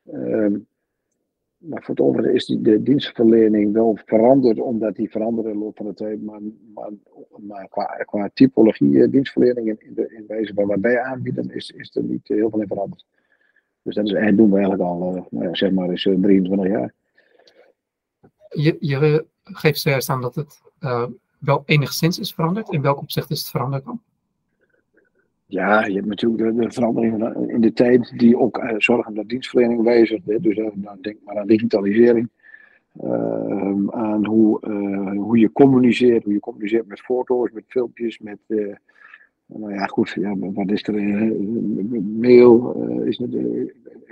[0.03, 0.55] Uh,
[1.59, 5.63] maar voor het overige is die, de dienstverlening wel veranderd, omdat die veranderde in de
[5.63, 6.23] loop van de tijd.
[6.23, 6.39] Maar,
[6.73, 6.89] maar,
[7.37, 11.95] maar qua, qua typologie eh, dienstverlening in, de, in van wat wij aanbieden, is, is
[11.95, 13.05] er niet heel veel in veranderd.
[13.81, 16.93] Dus dat, is, en doen we eigenlijk al, uh, zeg maar, is 23 jaar.
[18.49, 20.61] Je, je geeft zojuist aan dat het
[21.39, 22.69] wel enigszins is veranderd.
[22.69, 24.01] In welk opzicht is het veranderd dan?
[25.51, 29.29] Ja, je hebt natuurlijk de, de veranderingen in de tijd die ook uh, zorgen dat
[29.29, 30.25] dienstverlening wijzigt.
[30.25, 30.39] Hè.
[30.39, 32.29] Dus uh, dan denk maar aan digitalisering.
[33.03, 34.59] Uh, aan hoe,
[35.15, 38.37] hoe je communiceert, hoe je communiceert met foto's, met filmpjes, met,
[39.45, 40.93] nou ja goed, ja, wat is er,
[42.03, 42.73] mail
[43.05, 43.35] is het,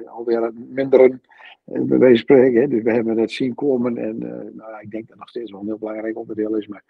[0.05, 1.19] alweer minder
[1.63, 2.61] bij wijze spreken.
[2.61, 2.67] Hè.
[2.67, 4.17] Dus we hebben dat zien komen en
[4.55, 6.83] nou, ik denk dat nog steeds wel een heel belangrijk onderdeel is, maar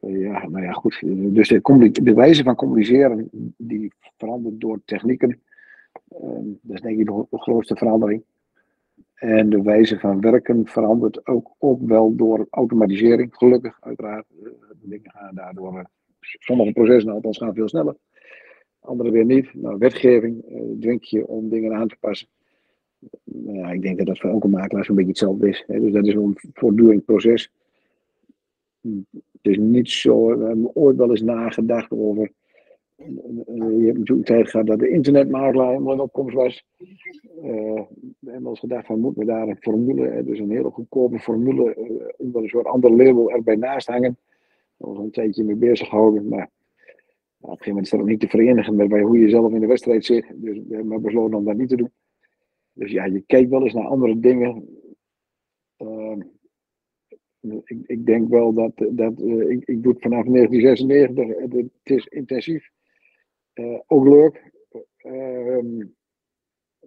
[0.00, 1.02] ja, nou ja, goed.
[1.34, 5.40] Dus de, de, wijze van communiceren, die verandert door technieken.
[6.08, 8.22] Ehm, dat is denk ik de, grootste verandering.
[9.14, 14.26] En de wijze van werken verandert ook, wel door automatisering, gelukkig uiteraard.
[14.42, 14.48] Uh,
[14.82, 15.84] dingen gaan daardoor, uh,
[16.20, 17.96] sommige processen althans gaan veel sneller.
[18.80, 19.54] Andere weer niet.
[19.54, 22.28] Nou, wetgeving uh, dwingt je om dingen aan te passen.
[23.24, 25.64] Nou ja, ik denk dat dat voor elke makelaar zo'n beetje hetzelfde is.
[25.66, 25.80] Hè.
[25.80, 27.52] Dus dat is een voortdurend proces
[28.84, 32.30] het is niet zo, we hebben ooit wel eens nagedacht over.
[32.96, 33.06] Eh,
[33.56, 36.64] je hebt natuurlijk tijd gehad dat de internetmakelaar helemaal in opkomst was.
[36.78, 37.82] Uh,
[38.18, 41.76] we hebben eens gedacht van moeten we daar een formule, dus een hele goedkope formule,
[41.76, 44.18] uh, onder een soort ander label erbij naast hangen.
[44.76, 46.50] Daar was een tijdje mee bezig gehouden, maar
[47.40, 49.60] op een gegeven moment is dat ook niet te verenigen met hoe je zelf in
[49.60, 50.32] de wedstrijd zit.
[50.34, 51.90] Dus we hebben besloten om dat niet te doen.
[52.72, 54.68] Dus ja, je kijkt wel eens naar andere dingen.
[55.78, 56.16] Uh,
[57.64, 62.06] ik, ik, denk wel dat, dat uh, ik, ik doe het vanaf 1996, het, is
[62.06, 62.70] intensief.
[63.54, 64.52] Uh, ook leuk.
[65.02, 65.84] Uh,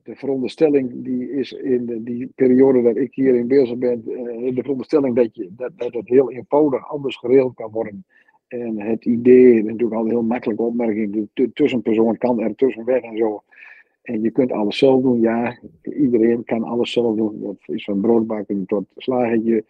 [0.04, 5.16] de veronderstelling die is in die periode dat ik hier in bezig ben, de veronderstelling
[5.16, 8.06] dat, je, dat, dat het heel eenvoudig anders geregeld kan worden.
[8.48, 13.02] En het idee, natuurlijk al een heel makkelijke opmerking, de tussenpersoon kan er tussen weg
[13.02, 13.44] en zo.
[14.02, 17.42] En je kunt alles zelf doen, ja, iedereen kan alles zelf doen.
[17.42, 19.64] Dat is van broodbakken tot slagertje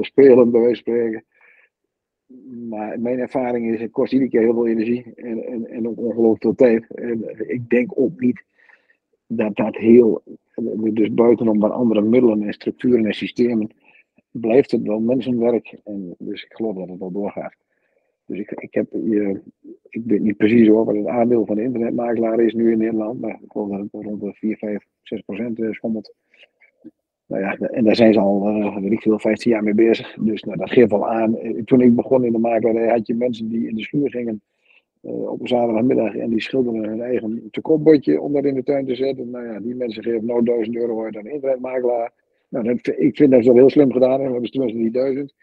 [0.00, 1.24] spelen, bij wijze van spreken.
[2.68, 5.98] Maar mijn ervaring is, het kost iedere keer heel veel energie en, en, en ook
[5.98, 6.94] ongelooflijk veel tijd.
[6.94, 8.44] En ik denk ook niet
[9.26, 10.22] dat dat heel,
[10.92, 13.70] dus buitenom wat andere middelen en structuren en systemen,
[14.30, 15.76] blijft het wel mensenwerk.
[15.84, 17.54] En dus ik geloof dat het wel doorgaat.
[18.26, 19.40] Dus ik, ik, heb, je,
[19.88, 23.20] ik weet niet precies hoor wat het aandeel van de internetmakelaar is nu in Nederland,
[23.20, 26.14] maar ik geloof dat het rond de 4, 5, 6 procent schommelt.
[27.26, 30.14] Nou ja, en daar zijn ze al, uh, weet ik veel, 15 jaar mee bezig.
[30.20, 31.36] Dus nou, dat geeft wel aan.
[31.36, 34.42] Eh, toen ik begon in de makelaar had je mensen die in de schuur gingen
[35.00, 38.94] op een zaterdagmiddag en die schilderden hun eigen tekortbordje om dat in de tuin te
[38.94, 39.30] zetten.
[39.30, 42.12] Nou ja, die mensen geven nou 1000 euro uit aan een internetmakelaar.
[42.48, 44.90] Nou, dat, ik vind dat ze dat heel slim gedaan hebben, hebben ze tenminste die
[44.90, 45.34] 1000.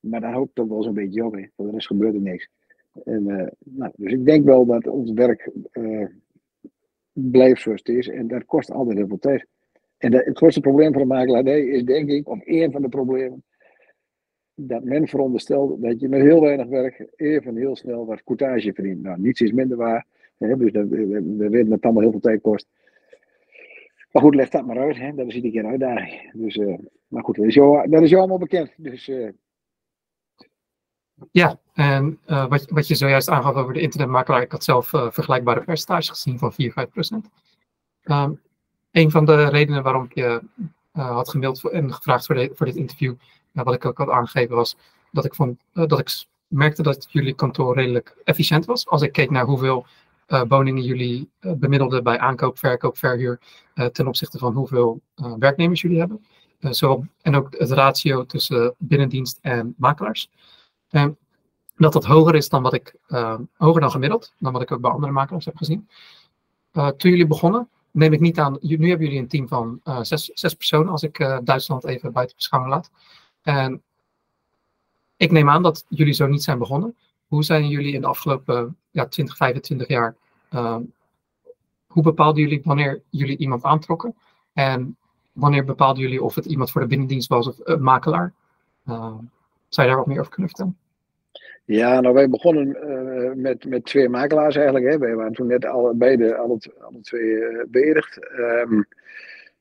[0.00, 1.36] Maar daar houdt toch wel zo'n beetje op.
[1.36, 1.50] in.
[1.56, 2.48] Voor de rest gebeurt er niks.
[3.04, 5.50] En, nou, dus ik denk wel dat ons werk
[7.12, 8.08] blijft zoals het is.
[8.08, 9.46] En dat kost altijd heel veel tijd.
[10.00, 13.44] En het grootste probleem van de makelaardij is denk ik, of één van de problemen,
[14.54, 19.02] dat men veronderstelt dat je met heel weinig werk even heel snel wat courtage verdient.
[19.02, 20.06] Nou, niets is minder waar.
[20.36, 22.66] Hè, dus dat, we, we weten dat het allemaal heel veel tijd kost.
[24.12, 24.96] Maar goed, leg dat maar uit.
[24.96, 25.14] Hè.
[25.14, 26.32] Dat is iedere keer een uitdaging.
[26.32, 28.72] Dus, uh, maar goed, dat is, jou, dat is allemaal bekend.
[28.76, 29.30] Dus, uh...
[31.30, 34.42] Ja, en uh, wat, wat je zojuist aangaf over de internetmakelaar.
[34.42, 37.28] Ik had zelf vergelijkbare percentages gezien van 4, 5 procent.
[38.04, 38.40] Um,
[38.90, 40.42] een van de redenen waarom ik je
[40.94, 43.14] uh, had gemaild en gevraagd voor, voor dit interview,
[43.52, 44.76] uh, wat ik ook had aangegeven, was
[45.10, 48.86] dat ik, vond, dat ik merkte dat jullie kantoor redelijk efficiënt was.
[48.86, 49.86] Als ik keek naar hoeveel
[50.48, 53.40] woningen jullie bemiddelden bij aankoop, verkoop, verhuur,
[53.92, 55.00] ten opzichte van hoeveel
[55.38, 56.24] werknemers jullie hebben.
[57.22, 60.30] en ook het ratio tussen binnendienst en makelaars.
[61.76, 62.94] dat dat hoger is dan wat ik,
[63.56, 65.88] hoger dan gemiddeld, dan wat ik ook bij andere makelaars heb gezien.
[66.72, 68.58] toen jullie begonnen, neem ik niet aan.
[68.60, 72.12] Nu hebben jullie een team van uh, zes, zes, personen, als ik uh, Duitsland even
[72.12, 72.90] buiten beschouwing laat.
[73.42, 73.82] En
[75.16, 76.96] ik neem aan dat jullie zo niet zijn begonnen.
[77.26, 80.16] Hoe zijn jullie in de afgelopen ja, 20, 25 jaar?
[80.52, 80.76] Uh,
[81.86, 84.14] hoe bepaalden jullie wanneer jullie iemand aantrokken?
[84.52, 84.96] En
[85.32, 88.34] wanneer bepaalden jullie of het iemand voor de binnendienst was of makelaar?
[89.68, 90.78] zou je daar wat meer over kunnen vertellen?
[91.64, 94.86] Ja, nou wij begonnen uh, met, met twee makelaars eigenlijk.
[94.86, 94.98] Hè.
[94.98, 98.18] Wij waren toen net alle, beide, alle, alle twee uh, beëdigd.
[98.38, 98.84] Um,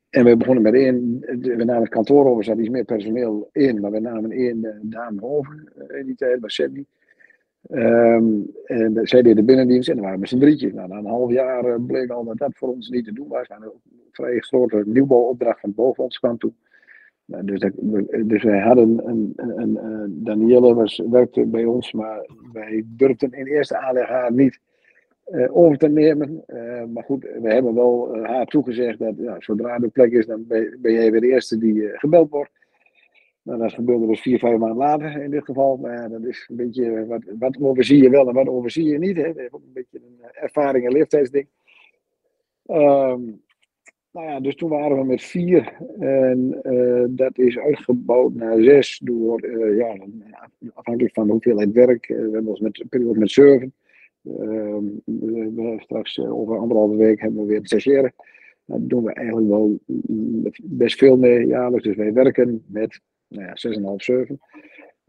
[0.09, 3.49] en we begonnen met één, we namen het kantoor over, er zat iets meer personeel
[3.51, 6.85] in, maar we namen één uh, dame over in die tijd, was Sydney.
[7.71, 10.73] Um, en zij deed de binnendienst en dan waren we met z'n drietjes.
[10.73, 13.47] Nou, na een half jaar bleek al dat dat voor ons niet te doen was.
[13.47, 16.53] We hadden een vrij grote nieuwbouwopdracht van het bovenlands kwam toe.
[17.29, 17.71] Nou, dus, dat,
[18.25, 23.77] dus wij hadden een, een, Danielle was, werkte bij ons, maar wij durfden in eerste
[23.77, 24.59] aanleg haar niet
[25.31, 26.43] uh, over te nemen.
[26.47, 30.25] Uh, maar goed, we hebben wel uh, haar toegezegd dat ja, zodra er plek is,
[30.25, 32.51] dan ben, jij weer de eerste die gebeld wordt.
[33.41, 35.77] Nou, dat gebeurde dus vier, vijf maanden later in dit geval.
[35.77, 39.17] Maar dat is een beetje, wat, wat overzie je wel en wat overzie je niet.
[39.17, 39.23] Hè?
[39.23, 41.47] Dat is ook een beetje een ervaring en leeftijdsding.
[42.67, 43.41] Um,
[44.11, 45.77] nou ja, dus toen waren we met vier.
[45.99, 49.97] En uh, dat is uitgebouwd naar zes door, uh, ja,
[50.73, 52.09] afhankelijk van hoeveelheid werk.
[52.09, 53.73] Uh, we hebben ons met periode met zeven.
[54.23, 54.85] Ehm,
[55.77, 58.13] straks over anderhalve week hebben we weer stagiaire.
[58.65, 59.79] Daar doen we eigenlijk wel
[60.63, 61.85] best veel mee jaarlijks.
[61.85, 64.39] Dus wij werken met nou ja, 6,5, 7.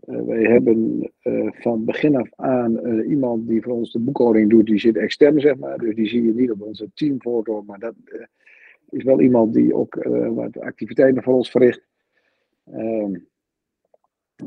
[0.04, 1.10] Uh, wij hebben
[1.50, 5.56] van begin af aan iemand die voor ons de boekhouding doet, die zit extern, zeg
[5.56, 5.78] maar.
[5.78, 7.94] Dus die zie je niet op onze teamfoto, maar dat
[8.90, 9.94] is wel iemand die ook
[10.34, 11.86] wat activiteiten voor ons verricht.
[12.64, 13.18] Ehm,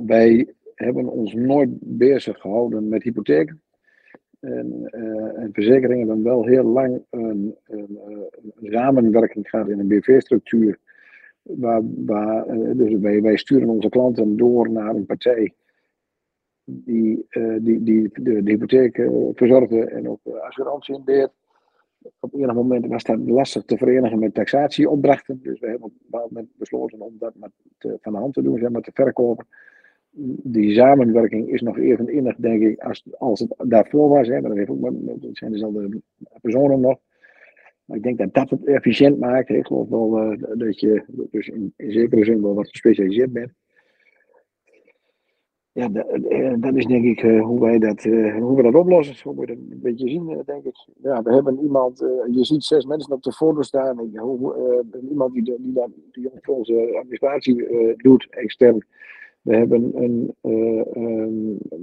[0.05, 3.61] wij hebben ons nooit bezig gehouden met hypotheken.
[4.39, 4.89] En,
[5.35, 7.99] en verzekeringen hebben wel heel lang een, een,
[8.55, 10.79] een samenwerking gehad in een BV-structuur
[11.43, 15.53] Waar, waar, eh, dus wij, wij sturen onze klanten door naar een partij
[16.63, 21.31] die, uh, die, die de, de hypotheek uh, verzorgde en ook uh, assurantie inbeheert.
[22.19, 25.39] Op enig moment was dat lastig te verenigen met taxatieopdrachten.
[25.43, 28.41] Dus we hebben op een bepaald moment besloten om dat met, van de hand te
[28.41, 29.47] doen, zeg maar, te verkopen.
[30.43, 34.27] Die samenwerking is nog even innig, denk ik, als, als het daarvoor was.
[34.27, 34.81] Hè, maar dat, heeft ook,
[35.21, 36.01] dat zijn dezelfde
[36.41, 36.99] personen nog.
[37.85, 39.49] Maar ik denk dat dat het efficiënt maakt.
[39.49, 43.51] Ik geloof wel uh, dat je dus in, in, zekere zin wel wat gespecialiseerd bent.
[45.73, 49.15] Ja, eh, dat is denk ik uh, hoe, wij dat, uh, hoe we dat oplossen.
[49.23, 50.87] Hoe we dat een beetje zien, denk ik.
[51.01, 51.99] Ja, we hebben iemand,
[52.31, 53.99] je ziet zes mensen op de foto staan.
[53.99, 54.21] Ik,
[55.09, 57.65] iemand die, die, die, die onze administratie
[57.97, 58.85] doet, extern.
[59.41, 60.35] We hebben een,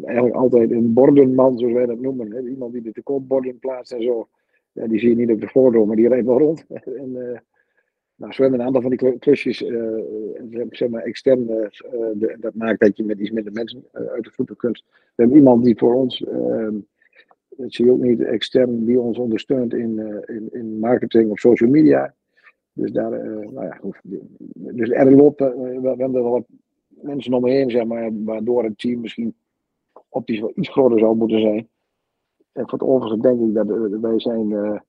[0.04, 2.48] eigenlijk altijd een bordenman, zoals wij dat noemen.
[2.48, 4.28] Iemand die de tekoopborden plaatst en zo.
[4.72, 6.64] Ja, die zie je niet op de voordeur, maar die rijdt wel rond.
[7.02, 7.42] en,
[8.20, 12.96] nou, hebben een aantal van die klusjes, uh, zeg maar extern, de, dat maakt dat
[12.96, 14.84] je met iets minder mensen uit de voeten kunt.
[14.86, 16.74] We hebben iemand die voor ons, ehm,
[17.48, 21.70] dat zie je ook niet, extern, die ons ondersteunt in, in, in marketing of social
[21.70, 22.14] media.
[22.72, 23.10] Dus daar,
[23.52, 23.80] nou ja,
[24.52, 26.44] dus er loopt, we hebben wat
[26.88, 29.34] mensen om me zeg maar, waardoor het team misschien
[30.08, 31.68] optisch wel iets groter zou moeten zijn.
[32.52, 34.82] En voor het overige denk ik dat wij zijn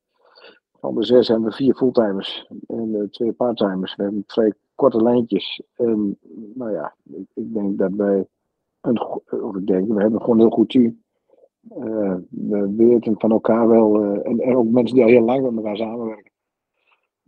[0.81, 3.95] van de zes hebben we vier fulltimers en uh, twee parttimers.
[3.95, 5.61] We hebben twee korte lijntjes.
[5.75, 6.17] En
[6.53, 8.27] nou ja, ik, ik denk dat wij
[8.81, 9.01] een,
[9.43, 11.01] of ik denk, we hebben gewoon een heel goed team.
[12.29, 15.77] we weten van elkaar wel, en, en, ook mensen die al heel lang met elkaar
[15.77, 16.31] samenwerken.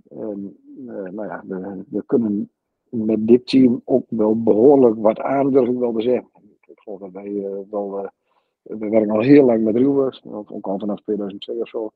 [0.10, 1.44] En, nou ja,
[1.90, 2.52] we, kunnen
[2.90, 6.30] met dit team ook wel behoorlijk wat aan, durf ik wel zeggen.
[6.68, 8.12] Ik geloof dat wij wel
[8.64, 11.92] we werken al heel lang met Reelworks, ook al vanaf 2002 of zo.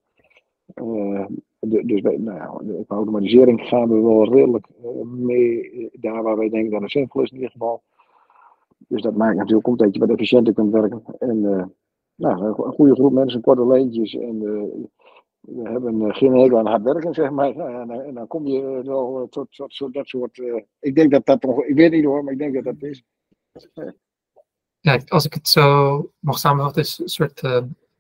[0.75, 1.25] Uh,
[1.60, 6.82] dus bij, nou automatisering gaan we wel redelijk uh, mee daar waar wij denken dat
[6.82, 7.84] het zinvol is in ieder geval.
[8.77, 11.03] Dus dat maakt natuurlijk ook dat je wat efficiënter kunt werken.
[11.19, 11.41] En
[12.15, 14.13] nou, een goede groep mensen, korte lijntjes.
[14.13, 14.39] En
[15.39, 17.56] we hebben geen hekel aan hard werken, zeg maar.
[17.56, 20.41] Nou, en, dan kom je wel tot, tot, dat soort.
[20.80, 21.63] ik denk dat dat nog.
[21.63, 23.03] Ik weet niet hoor, maar ik denk dat dat is
[24.80, 27.41] ja, als ik het zo mag samenvatten, is een soort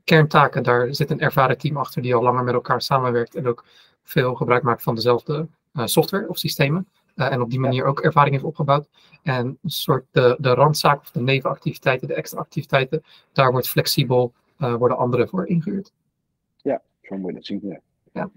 [0.07, 0.63] kerntaken.
[0.63, 3.65] Daar zit een ervaren team achter die al langer met elkaar samenwerkt en ook
[4.03, 6.87] veel gebruik maakt van dezelfde uh, software of systemen.
[7.15, 8.87] Uh, en op die manier ook ervaring heeft opgebouwd.
[9.23, 14.33] En een soort de, de randzaak of de nevenactiviteiten, de extra activiteiten, daar wordt flexibel,
[14.57, 15.91] worden anderen voor ingehuurd.
[16.61, 17.59] Ja, zo moet je dat zien.
[17.63, 17.79] Ja.
[18.13, 18.29] ja.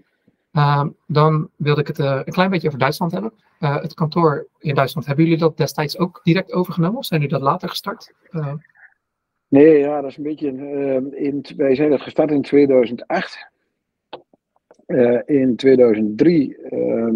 [0.53, 3.33] Uh, dan wilde ik het een klein beetje over Duitsland hebben.
[3.59, 7.45] Het kantoor in Duitsland, hebben jullie dat destijds ook direct overgenomen of zijn jullie dat
[7.45, 8.13] later gestart?
[9.51, 10.49] Eh, nee, ja, dat is een beetje.
[10.49, 13.49] Ehm, in, wij zijn dat gestart in 2008.
[15.25, 17.15] in 2003 ehm,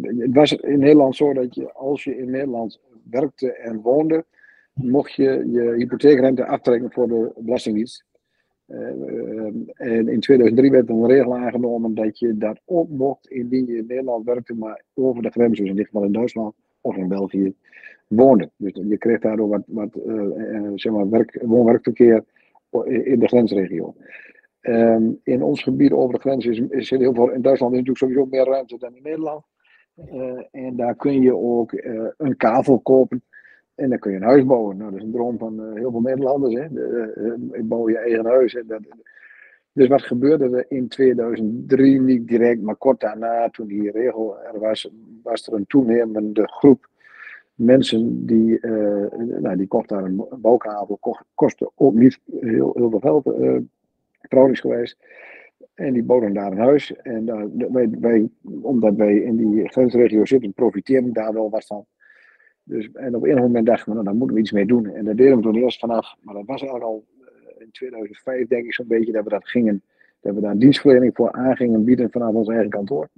[0.00, 4.24] het was in Nederland zo dat je, als je in Nederland werkte en woonde,
[4.72, 8.04] mocht je je hypotheekrente aftrekken voor de Belastingdienst.
[8.66, 8.78] Eh,
[9.74, 13.76] en in 2003 werd er een regel aangenomen dat je dat ook mocht indien je
[13.76, 17.08] in Nederland werkte, maar over de grens, dus in dit geval in Duitsland of in
[17.08, 17.54] België,
[18.14, 18.50] woonde.
[18.56, 22.24] Dus je kreeg daardoor wat, wat uh, zeg maar werk, woon-werkverkeer
[22.86, 23.94] in de grensregio.
[24.60, 27.98] Um, in ons gebied over de grens is, is heel veel, in Duitsland is natuurlijk
[27.98, 29.44] sowieso meer ruimte dan in Nederland.
[30.12, 31.72] Uh, en daar kun je ook
[32.16, 33.22] een kavel kopen
[33.74, 34.76] en dan kun je een huis bouwen.
[34.76, 36.54] Nou, dat is een droom van heel veel Nederlanders.
[36.54, 36.68] Hè?
[36.72, 38.54] De, bouw je eigen huis.
[38.54, 38.80] En dat,
[39.72, 44.58] dus wat gebeurde er in 2003, niet direct, maar kort daarna, toen die regel er
[44.58, 44.90] was,
[45.22, 46.90] was er een toenemende groep
[47.64, 48.66] mensen die,
[49.40, 50.98] nou, die kochten daar een bouwkavel,
[51.34, 53.26] kostte ook niet heel, heel veel geld.
[53.26, 53.58] Uh,
[54.52, 54.96] geweest.
[55.74, 56.96] En die boden daar een huis.
[56.96, 58.28] En uh, wij, wij,
[58.62, 61.86] omdat wij in die grensregio zitten, profiteren daar wel wat van.
[62.64, 64.86] Dus, en op een moment dachten we, nou, daar moeten we iets mee doen.
[64.86, 67.04] En dat deden we toen eerst vanaf, maar dat was eigenlijk al
[67.58, 69.82] in 2005 denk ik zo'n beetje, dat we dat gingen,
[70.20, 73.08] dat we daar dienstverlening voor aan gingen bieden vanaf ons eigen kantoor.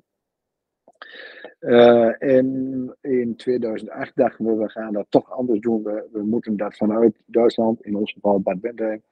[1.64, 5.82] Uh, en in 2008 dachten we, we gaan dat toch anders doen.
[5.82, 9.02] We, we moeten dat vanuit Duitsland, in ons geval Bad Bentheim,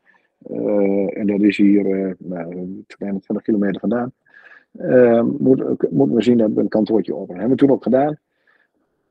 [0.50, 4.12] uh, en dat is hier uh, nou, 20 kilometer vandaan,
[5.38, 7.40] moeten, we zien dat we een kantoortje openen.
[7.40, 8.18] Hebben we toen ook gedaan.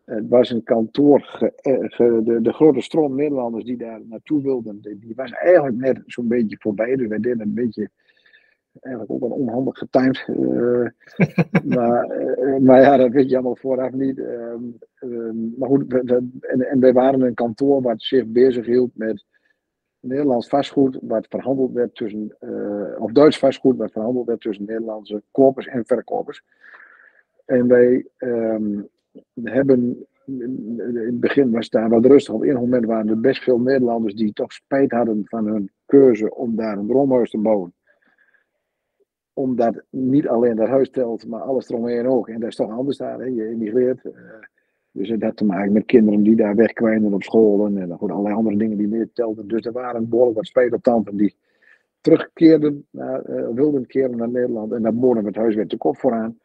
[0.06, 5.32] Het was een kantoor, de, de grote stroom Nederlanders die daar naartoe wilden, die was
[5.32, 6.96] eigenlijk net zo'n beetje voorbij.
[6.96, 7.90] Dus wij deden een beetje
[8.80, 10.26] eigenlijk ook wel onhandig getimed.
[10.28, 10.88] Uh,
[11.76, 14.18] maar, uh, maar ja, dat weet je allemaal vooraf niet.
[14.18, 14.54] Uh,
[15.58, 19.26] maar goed, en, en wij waren een kantoor wat zich bezig hield met
[20.00, 25.24] Nederlands vastgoed, wat verhandeld werd tussen, uh, of Duits vastgoed, wat verhandeld werd tussen Nederlandse
[25.32, 26.44] kopers en verkopers.
[27.46, 28.88] En wij um,
[29.44, 32.34] hebben, in het begin was daar wat rustig.
[32.34, 36.36] Op een moment waren er best veel Nederlanders die toch spijt hadden van hun keuze
[36.36, 37.74] om daar een droomhuis te bouwen
[39.34, 42.30] omdat niet alleen dat huis telt, maar alles eromheen ook.
[42.30, 43.26] En dat is toch anders daar, hè?
[43.26, 44.06] je emigreert.
[44.06, 44.12] Uh,
[44.92, 48.36] dus het had te maken met kinderen die daar wegkwijnen op scholen en goed, allerlei
[48.36, 49.48] andere dingen die meer telden.
[49.48, 51.36] Dus er waren behoorlijk wat spelertanten die
[52.02, 54.72] terugkeerden, naar, uh, wilden keren naar Nederland.
[54.72, 56.40] En daar boden we het huis weer te kop vooraan.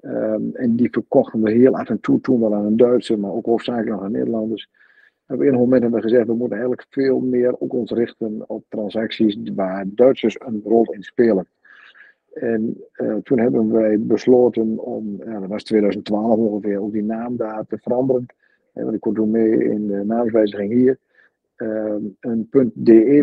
[0.00, 3.32] Um, en die verkochten we heel af en toe toen wel aan een Duitse, maar
[3.32, 4.68] ook hoofdzakelijk aan Nederlanders.
[5.28, 8.64] Op een moment hebben we gezegd, we moeten eigenlijk veel meer ook ons richten op
[8.68, 11.46] transacties waar Duitsers een rol in spelen.
[12.36, 17.66] En uh, toen hebben wij besloten om, dat was 2012 ongeveer, ook die naam daar
[17.66, 18.26] te veranderen.
[18.72, 20.98] En want ik kon toen mee in de naamswijziging hier.
[21.56, 23.22] Uh, een .de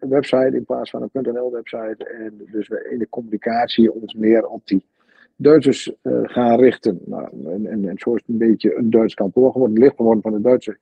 [0.00, 2.04] website in plaats van een .nl website.
[2.04, 4.84] En dus we in de communicatie ons meer op die
[5.36, 7.00] Duitsers uh, gaan richten.
[7.04, 10.22] Nou, en, en, en, zo is het een beetje een Duits kantoor geworden, licht geworden
[10.22, 10.78] van de Duitse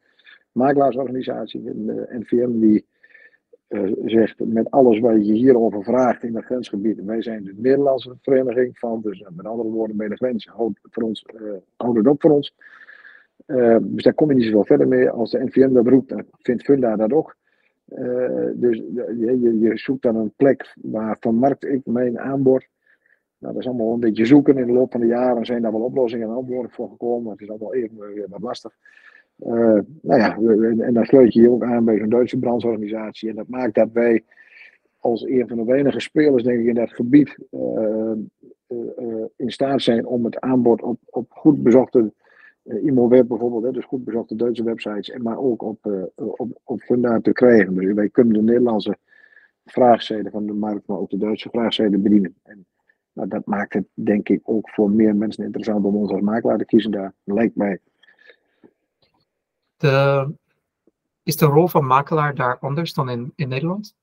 [0.52, 2.86] makelaarsorganisatie, de NVM, die
[3.68, 7.04] uh, zegt met alles wat je hierover vraagt in het grensgebied.
[7.04, 11.02] Wij zijn de Nederlandse vereniging van, dus met andere woorden, bij de grens, houd, voor
[11.02, 11.24] ons,
[11.76, 12.54] houd het op voor ons.
[13.46, 15.10] Uh, dus daar kom je niet zoveel verder mee.
[15.10, 17.36] Als de NVM dat roept, dan vindt Funda dat ook.
[18.54, 18.76] dus
[19.18, 22.66] je, je, zoekt dan een plek waar vermarkt ik mijn aanbod.
[23.38, 24.58] Nou, dat is allemaal een beetje zoeken.
[24.58, 27.30] In de loop van de jaren zijn daar wel oplossingen en antwoorden voor gekomen.
[27.30, 28.74] Het is allemaal even weer wat lastig.
[29.46, 30.36] Uh, nou ja,
[30.84, 33.28] en dan sluit je je ook aan bij zo'n Duitse brandsorganisatie.
[33.28, 34.24] En dat maakt dat wij
[34.98, 38.12] als een van de weinige spelers, denk ik, in dat gebied uh,
[38.68, 42.12] uh, in staat zijn om het aanbod op, op goed bezochte
[42.64, 47.20] uh, bijvoorbeeld, hè, dus goed bezochte Duitse websites, en maar ook op, op, op Funda
[47.20, 47.74] te krijgen.
[47.74, 48.96] Dus wij kunnen de Nederlandse
[49.64, 52.34] vraagzijde van de markt, maar ook de Duitse vraagzijde bedienen.
[52.42, 52.66] En
[53.12, 56.58] nou, dat maakt het, denk ik, ook voor meer mensen interessant om ons als makelaar
[56.58, 56.90] te kiezen.
[56.90, 57.78] Daar lijkt mij
[59.78, 60.28] de,
[61.22, 63.94] is de rol van makelaar daar anders dan in, in Nederland?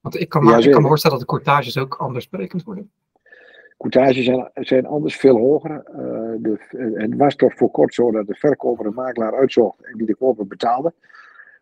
[0.00, 2.90] Want ik kan, me, ik kan me voorstellen dat de courtages ook anders berekend worden.
[3.78, 5.84] Courtages zijn, zijn anders veel hoger.
[5.88, 5.98] Uh,
[6.38, 6.58] de,
[6.94, 10.16] het was toch voor kort zo dat de verkoper een makelaar uitzocht en die de
[10.16, 10.92] koper betaalde.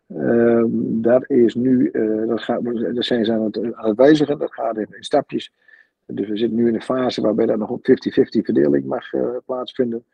[0.07, 0.63] Uh,
[1.01, 2.63] dat is nu, uh, dat, gaat,
[2.95, 5.53] dat zijn ze aan het, aan het wijzigen, dat gaat in, in, stapjes.
[6.05, 7.93] Dus we zitten nu in een fase waarbij dat nog op 50-50
[8.41, 9.09] verdeling mag
[9.45, 10.05] plaatsvinden.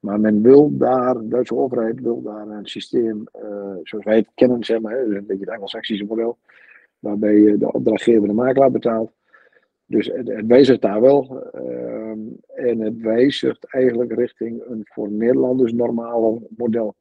[0.00, 4.30] Maar men wil daar, de Duitse overheid wil daar een systeem, uh, zoals wij het
[4.34, 6.38] kennen, zeg maar, een beetje het Anglo-Saxische model,
[6.98, 9.12] waarbij je de opdrachtgever de makelaar betaalt.
[9.86, 11.50] Dus het, wijzigt daar wel.
[11.54, 12.10] Uh,
[12.54, 16.94] en het wijzigt eigenlijk richting een voor Nederlanders normale model.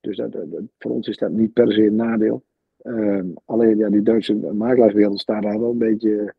[0.00, 0.36] Dus dat,
[0.78, 2.42] voor ons is dat niet per se een nadeel.
[2.82, 6.34] Uh, alleen ja, die Duitse makelaarswereld staat daar wel een beetje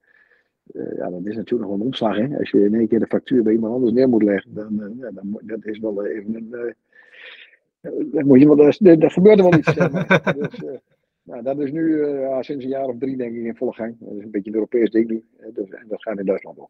[0.71, 2.15] uh, ja, dat is natuurlijk nog een omslag.
[2.15, 2.37] Hè?
[2.37, 4.99] Als je in één keer de factuur bij iemand anders neer moet leggen, dan, uh,
[4.99, 6.75] ja, dan dat is wel even een.
[8.11, 9.73] Dan moet je wel, dat, dat gebeurt er wel iets.
[10.39, 10.79] dus,
[11.23, 12.05] nou, dat is nu
[12.39, 13.95] sinds een jaar of drie, denk ik, in volle gang.
[13.99, 15.25] Dat is een beetje een Europees ding nu.
[15.53, 16.69] Dus, en dat gaat in Duitsland ook.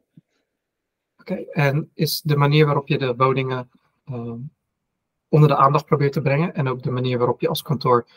[1.19, 3.69] Oké, okay, en is de manier waarop je de woningen
[5.29, 8.07] onder de aandacht probeert te brengen en ook de manier waarop je als kantoor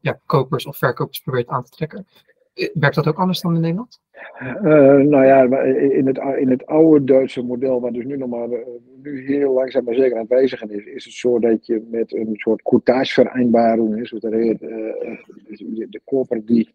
[0.00, 2.06] ja, kopers of verkopers probeert aan te trekken,
[2.54, 4.00] werkt dat ook anders dan in Nederland?
[4.42, 8.50] Uh, nou ja, in het, in het oude Duitse model, wat dus nu nog maar
[8.50, 8.66] eh,
[9.02, 12.14] nu heel langzaam maar zeker aan het wijzigen is, is het zo dat je met
[12.14, 16.68] een soort courtagevereinbaring, zoals dat heet, uh, de koper die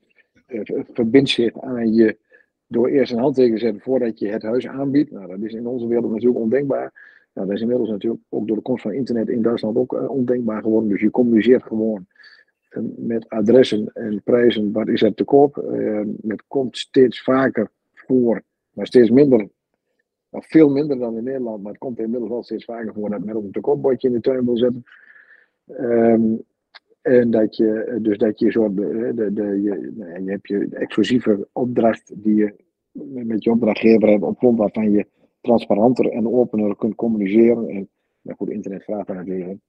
[0.94, 2.18] verbindt zich aan je
[2.68, 5.12] door eerst een handtekening te zetten voordat je het huis aanbiedt.
[5.12, 6.94] Nou, dat is in onze wereld natuurlijk ondenkbaar.
[7.34, 10.62] Nou, dat is inmiddels natuurlijk ook door de komst van internet in Duitsland ook ondenkbaar
[10.62, 10.90] geworden.
[10.90, 12.08] Dus je communiceert gewoon
[12.96, 14.72] met adressen en prijzen.
[14.72, 15.58] Wat is er te koop?
[15.72, 18.42] Uh, het komt steeds vaker voor,
[18.72, 19.50] maar steeds minder.
[20.30, 23.24] Nou, veel minder dan in Nederland, maar het komt inmiddels wel steeds vaker voor dat
[23.24, 24.84] men ook een tekoopbordje in de tuin wil zetten.
[25.80, 26.44] Um,
[27.02, 29.94] en dat je, dus dat je soort, de, de, de, je,
[30.24, 32.54] je hebt je exclusieve opdracht die je
[33.24, 35.06] met je opdrachtgever hebt, op grond waarvan je
[35.42, 37.68] transparanter en opener kunt communiceren.
[37.68, 37.90] En
[38.22, 39.60] nou goed, internet vraagt daar natuurlijk.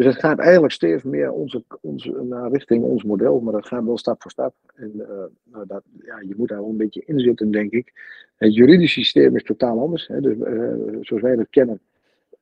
[0.00, 3.84] Dus het gaat eigenlijk steeds meer onze, onze, naar richting ons model, maar dat gaat
[3.84, 4.54] wel stap voor stap.
[4.74, 5.06] En uh,
[5.44, 7.92] nou dat, ja, je moet daar wel een beetje in zitten, denk ik.
[8.36, 10.06] Het juridische systeem is totaal anders.
[10.06, 10.20] Hè.
[10.20, 11.80] Dus, uh, zoals wij dat kennen,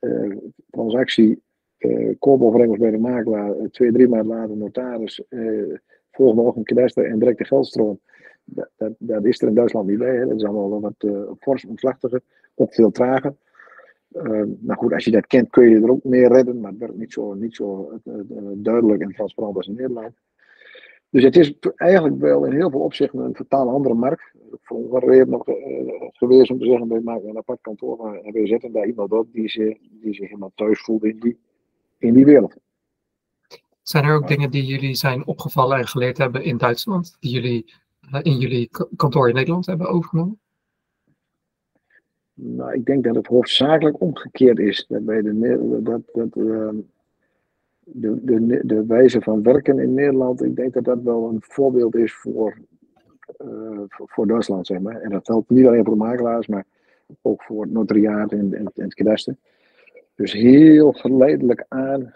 [0.00, 0.36] uh,
[0.70, 1.42] transactie,
[2.18, 5.22] koopovereenkomst bij de makelaar, twee, drie maanden later notaris,
[6.10, 8.00] volgende ochtend kadester en direct de geldstroom
[8.44, 10.16] dat, dat, is er in Duitsland niet bij.
[10.16, 10.26] Hè.
[10.26, 11.06] Dat is allemaal wat
[11.38, 12.20] fors omslachtiger,
[12.54, 13.34] ook veel trager.
[14.12, 14.22] Uh,
[14.58, 16.96] nou goed, als je dat kent kun je er ook mee redden, maar het werkt
[16.96, 18.14] niet zo, niet zo uh,
[18.54, 20.14] duidelijk en transparant als in Nederland.
[21.10, 24.32] Dus het is eigenlijk wel in heel veel opzichten een totaal andere markt.
[24.62, 25.44] Voor ons nog
[26.12, 29.32] geweest om te zeggen, wij maken een apart kantoor en we zetten daar iemand op
[29.32, 31.38] die zich, die zich helemaal thuis voelt in die,
[31.98, 32.56] in die wereld.
[33.82, 37.74] Zijn er ook dingen die jullie zijn opgevallen en geleerd hebben in Duitsland, die jullie
[38.22, 40.40] in jullie kantoor in Nederland hebben overgenomen?
[42.40, 44.86] Nou, ik denk dat het hoofdzakelijk omgekeerd is.
[44.88, 46.68] Dat bij de, dat, dat, uh,
[47.84, 51.96] de, de, de wijze van werken in Nederland, ik denk dat dat wel een voorbeeld
[51.96, 52.58] is voor,
[53.44, 55.00] uh, voor, voor, Duitsland, zeg maar.
[55.00, 56.64] En dat geldt niet alleen voor de makelaars, maar
[57.22, 59.36] ook voor het notariaat en, en, en het kadaster.
[60.14, 62.14] Dus heel geleidelijk aan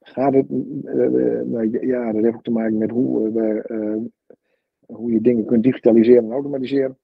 [0.00, 4.12] gaat het, uh, ja, dat heeft ook te maken met hoe,
[4.86, 6.98] hoe je dingen kunt digitaliseren en automatiseren.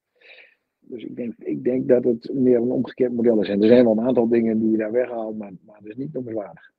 [0.81, 3.49] Dus ik denk, ik denk dat het meer een omgekeerd model is.
[3.49, 5.95] En er zijn wel een aantal dingen die je daar weghaalt, maar, maar dat is
[5.95, 6.71] niet noemenswaardig.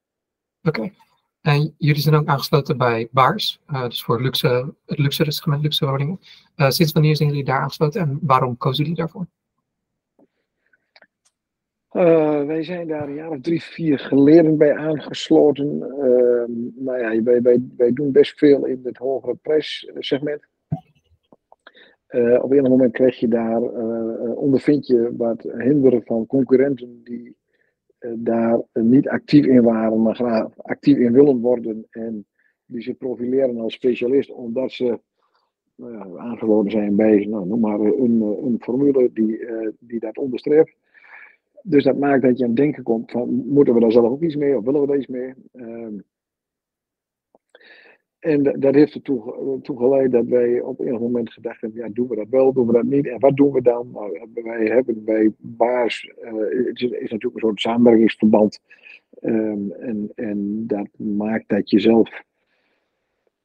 [0.62, 0.90] Oké.
[1.40, 5.86] En jullie zijn ook aangesloten bij BAARS, uh, dus voor luxe, het luxe regiment luxe
[5.86, 6.18] woningen.
[6.56, 9.26] Uh, sinds wanneer zijn jullie daar aangesloten en waarom kozen jullie daarvoor?
[11.92, 15.76] Uh, wij zijn daar een jaar of drie, vier geleden bij aangesloten.
[15.76, 20.46] Uh, nou ja, wij, wij, wij doen best veel in het hogere prijssegment.
[22.12, 23.62] Uh, op een moment krijg je daar,
[24.34, 27.36] ondervind je wat hinderen van concurrenten die
[28.14, 31.86] daar niet actief in waren, maar graag actief in willen worden.
[31.90, 32.26] En
[32.66, 34.98] die zich profileren als specialist omdat ze
[35.74, 39.46] nou aangesloten zijn bij, nou, noem maar, een, een formule die,
[39.78, 40.74] die dat onderstreept.
[41.62, 44.22] Dus dat maakt dat je aan het denken komt van, moeten we daar zelf ook
[44.22, 45.34] iets mee of willen we daar iets mee?
[45.52, 46.02] Um,
[48.22, 52.08] en dat heeft ertoe toe geleid dat wij op een moment gedacht hebben, ja, doen
[52.08, 53.06] we dat wel, doen we dat niet?
[53.06, 53.90] En wat doen we dan?
[53.92, 58.60] Nou, wij hebben bij Baars, het is, is, natuurlijk een soort samenwerkingsverband.
[59.20, 62.22] Um, en, en dat maakt dat je zelf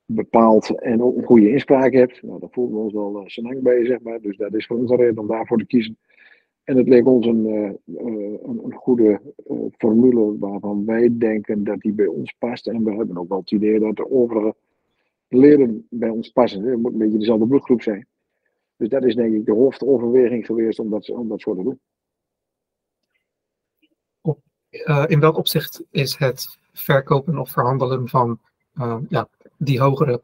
[0.05, 2.23] bepaalt en ook een goede inspraak hebt.
[2.23, 4.21] Nou, daar voelen we ons wel uh, lang bij, zeg maar.
[4.21, 5.97] Dus dat is voor ons een reden om daarvoor te kiezen.
[6.63, 9.21] En het leek ons een, uh, een, een, goede
[9.77, 12.67] formule waarvan wij denken dat die bij ons past.
[12.67, 14.55] En we hebben ook wel het idee dat de overige
[15.27, 16.63] leden bij ons passen.
[16.63, 18.07] Het moet een beetje dezelfde bloedgroep zijn.
[18.75, 21.79] Dus dat is denk ik de hoofdoverweging geweest om dat, om dat zo te doen.
[24.69, 28.39] Uh, in welk opzicht is het verkopen of verhandelen van
[29.09, 30.21] ja, die hogere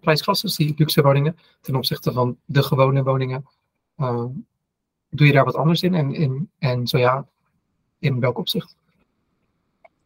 [0.00, 3.44] prijsklassen, die luxe woningen, ten opzichte van de gewone woningen?
[5.08, 5.94] Doe je daar wat anders in?
[5.94, 7.28] En, in, en zo ja,
[7.98, 8.76] in welk opzicht?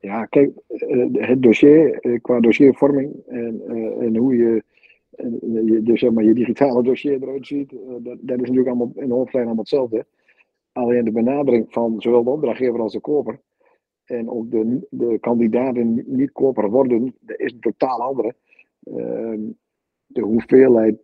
[0.07, 4.63] Ja, kijk, eh, het dossier, eh, qua dossiervorming en, eh, en hoe je,
[5.65, 9.11] je, dus zeg maar, je digitale dossier eruit ziet, dat, dat is natuurlijk allemaal in
[9.11, 10.07] hoofdlijn allemaal hetzelfde.
[10.73, 13.41] Alleen de benadering van zowel de opdrachtgever als de koper
[14.05, 18.35] en ook de, de kandidaten niet koper worden, dat is een totaal andere.
[18.83, 19.41] Ehm,
[20.07, 20.97] de hoeveelheid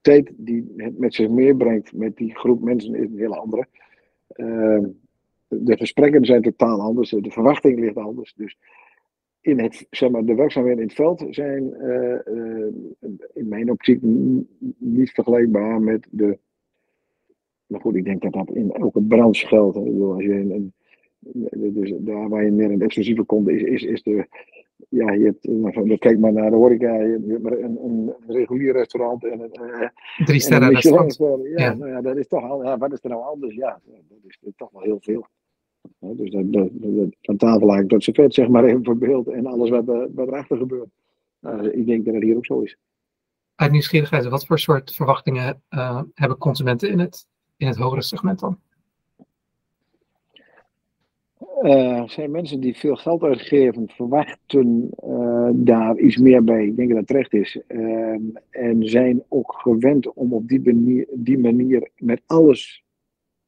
[0.00, 3.66] tijd die het met zich meebrengt met die groep mensen is een hele andere.
[5.48, 8.34] De gesprekken zijn totaal anders, de verwachting ligt anders.
[8.34, 8.56] Dus
[9.40, 12.66] in het, zeg maar, de werkzaamheden in het veld zijn uh, uh,
[13.34, 14.00] in mijn optiek
[14.78, 16.38] niet vergelijkbaar met de.
[17.66, 19.76] Maar goed, ik denk dat dat in elke branche geldt.
[19.76, 20.72] Als je een,
[21.72, 24.26] dus daar waar je meer een exclusieve komt, is, is, is de,
[24.88, 28.72] ja, je hebt, nou, kijk maar naar de horeca, je hebt maar een, een regulier
[28.72, 29.88] restaurant en een, uh,
[30.24, 31.16] Drie sterren restaurant.
[31.16, 31.74] Ja, ja.
[31.74, 33.54] Nou ja, dat is toch al, ja, wat is er nou anders?
[33.54, 35.26] Ja, dat is toch wel heel veel.
[35.98, 39.46] Dus dat, dat, dat, van tafel eigenlijk tot servet, zeg maar even voor beeld en
[39.46, 40.88] alles wat, wat erachter gebeurt.
[41.40, 42.76] Uh, ik denk dat het hier ook zo is.
[43.54, 47.26] Uit nieuwsgierigheid, wat voor soort verwachtingen uh, hebben consumenten in het,
[47.56, 48.58] in het hogere segment dan?
[51.62, 56.66] uh, zijn mensen die veel geld uitgeven, verwachten uh, daar iets meer bij.
[56.66, 57.60] Ik denk dat terecht is.
[57.68, 58.18] Uh,
[58.50, 62.84] en zijn ook gewend om op die manier, die manier met alles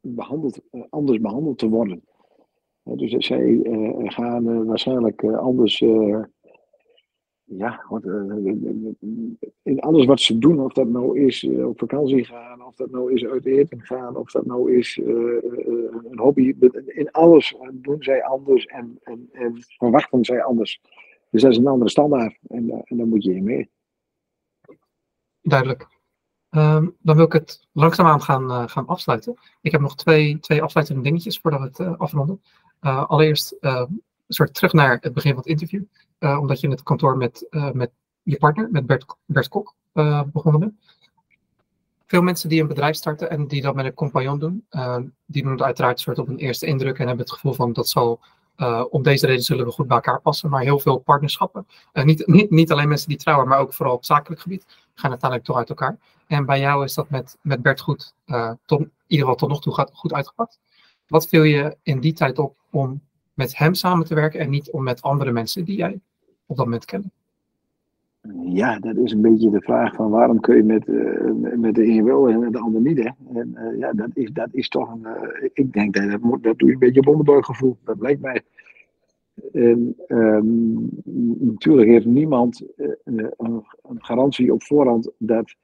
[0.01, 0.61] behandeld,
[0.91, 2.03] anders behandeld te worden.
[2.97, 3.61] Dus zij
[4.05, 5.83] gaan waarschijnlijk anders
[7.49, 8.93] ja, uh,
[9.63, 13.13] in alles wat ze doen, of dat nou is op vakantie gaan, of dat nou
[13.13, 16.55] is uit eten gaan, of dat nou is een hobby,
[16.87, 20.81] in alles doen zij anders en, en, en, verwachten zij anders.
[21.31, 23.71] Dus dat is een andere standaard en, en daar moet je in mee.
[25.41, 25.87] Duidelijk.
[26.51, 29.35] Um, dan wil ik het langzaamaan gaan, gaan afsluiten.
[29.61, 32.41] Ik heb nog twee, twee afsluitende dingetjes voordat we het afronden.
[32.81, 35.83] Allereerst een soort terug naar het begin van het interview.
[36.19, 37.91] Uh, omdat je in het kantoor met, uh, met
[38.23, 40.75] je partner, met Bert, Bert Kok, uh, begonnen bent.
[42.07, 44.67] Veel mensen die een bedrijf starten en die dat met een compagnon doen,
[45.27, 47.89] die doen het uiteraard soort op een eerste indruk en hebben het gevoel van dat
[47.89, 48.21] zal
[48.91, 50.51] om deze reden zullen we goed bij elkaar passen.
[50.51, 54.05] Maar heel veel partnerschappen, niet, niet, niet alleen mensen die trouwen, maar ook vooral op
[54.05, 55.99] zakelijk gebied, gaan uiteindelijk toch uit elkaar.
[56.27, 58.15] En bij jou is dat met, met Bert goed,
[58.65, 60.59] tot, in ieder geval tot nog toe goed uitgepakt.
[61.09, 63.01] Wat viel je in die tijd op om
[63.35, 66.01] met hem samen te werken en niet om met andere mensen die jij
[66.47, 67.13] op dat moment kennen?
[68.45, 71.85] Ja, dat is een beetje de vraag van waarom kun je met, uh, met de
[71.85, 72.99] een wel en met de ander niet.
[72.99, 73.39] Hè?
[73.41, 75.01] En uh, ja, dat is, dat is toch een.
[75.01, 77.77] Uh, ik denk dat dat, doe je een beetje op onderbuikgevoel.
[77.85, 78.43] Dat lijkt mij.
[79.53, 80.89] En um,
[81.39, 82.63] natuurlijk heeft niemand
[83.05, 83.65] een, een,
[83.99, 85.55] garantie op voorhand dat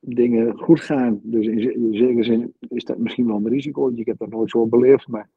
[0.00, 1.20] dingen goed gaan.
[1.22, 3.92] Dus in, zekere zin is dat misschien wel een risico.
[3.94, 5.28] Ik heb dat nooit zo beleefd, maar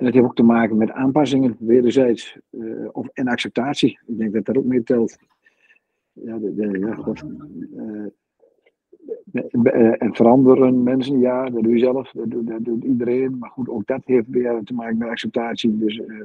[0.00, 2.38] en dat heeft ook te maken met aanpassingen, wederzijds.
[2.50, 3.98] Uh, of, en acceptatie.
[4.06, 5.18] Ik denk dat dat ook mee telt.
[6.12, 7.14] Ja, de, ja.
[9.52, 13.38] Uh, en veranderen mensen, ja, dat doe je zelf, dat doet, iedereen.
[13.38, 15.78] Maar goed, ook dat heeft weer te maken met acceptatie.
[15.78, 16.24] Dus uh,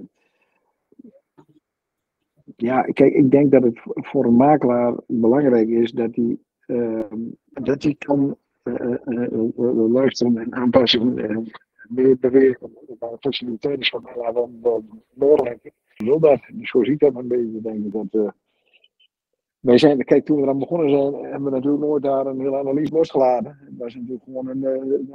[2.55, 6.37] ja, kijk, ik denk dat het voor een makelaar belangrijk is dat hij,
[7.53, 8.37] dat hij kan
[9.91, 11.13] luisteren en aanpassen
[11.89, 12.71] meer bewegen.
[12.85, 14.51] De is mij wel
[15.13, 15.59] belangrijk.
[15.63, 16.39] Ik wil dat.
[16.53, 17.61] Dus zo zie ik dat een beetje.
[17.61, 18.33] Denk ik dat,
[19.59, 22.57] wij zijn, kijk, toen we eraan begonnen zijn, hebben we natuurlijk nooit daar een hele
[22.57, 23.57] analyse losgelaten.
[23.61, 24.59] Dat was natuurlijk gewoon een,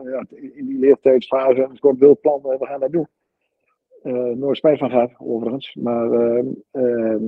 [0.05, 3.07] ja, in die leeftijdsfase een soort wild plan, we gaan dat doen.
[4.05, 5.74] Uh, nooit spijt van gehad, overigens.
[5.74, 6.12] Maar
[6.70, 7.22] ehm,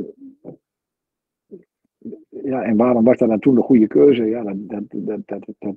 [2.28, 4.24] ja, en waarom was dat dan toen de goede keuze?
[4.24, 5.76] Ja, dat, dat, dat, dat, dat,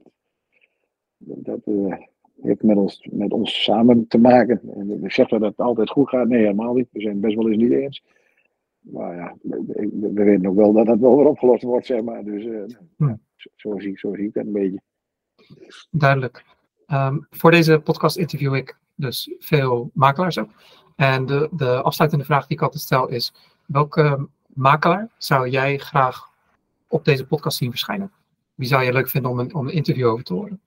[1.17, 1.61] dat, dat
[2.41, 4.61] heeft met ons, met ons samen te maken.
[4.73, 6.27] En ik zeg dat het altijd goed gaat.
[6.27, 6.87] Nee, helemaal niet.
[6.91, 8.03] We zijn best wel eens niet eens.
[8.79, 12.23] Maar ja, we, we weten ook wel dat het wel weer opgelost wordt, zeg maar.
[12.23, 12.63] Dus uh,
[12.97, 13.19] ja.
[13.55, 14.81] zo, zie, zo zie ik dat een beetje.
[15.91, 16.43] Duidelijk.
[16.87, 20.49] Um, voor deze podcast interview ik dus veel makelaars ook.
[20.95, 23.33] En de, de afsluitende vraag die ik altijd stel is:
[23.65, 26.29] welke makelaar zou jij graag
[26.87, 28.11] op deze podcast zien verschijnen?
[28.55, 30.59] Wie zou je leuk vinden om een, om een interview over te horen?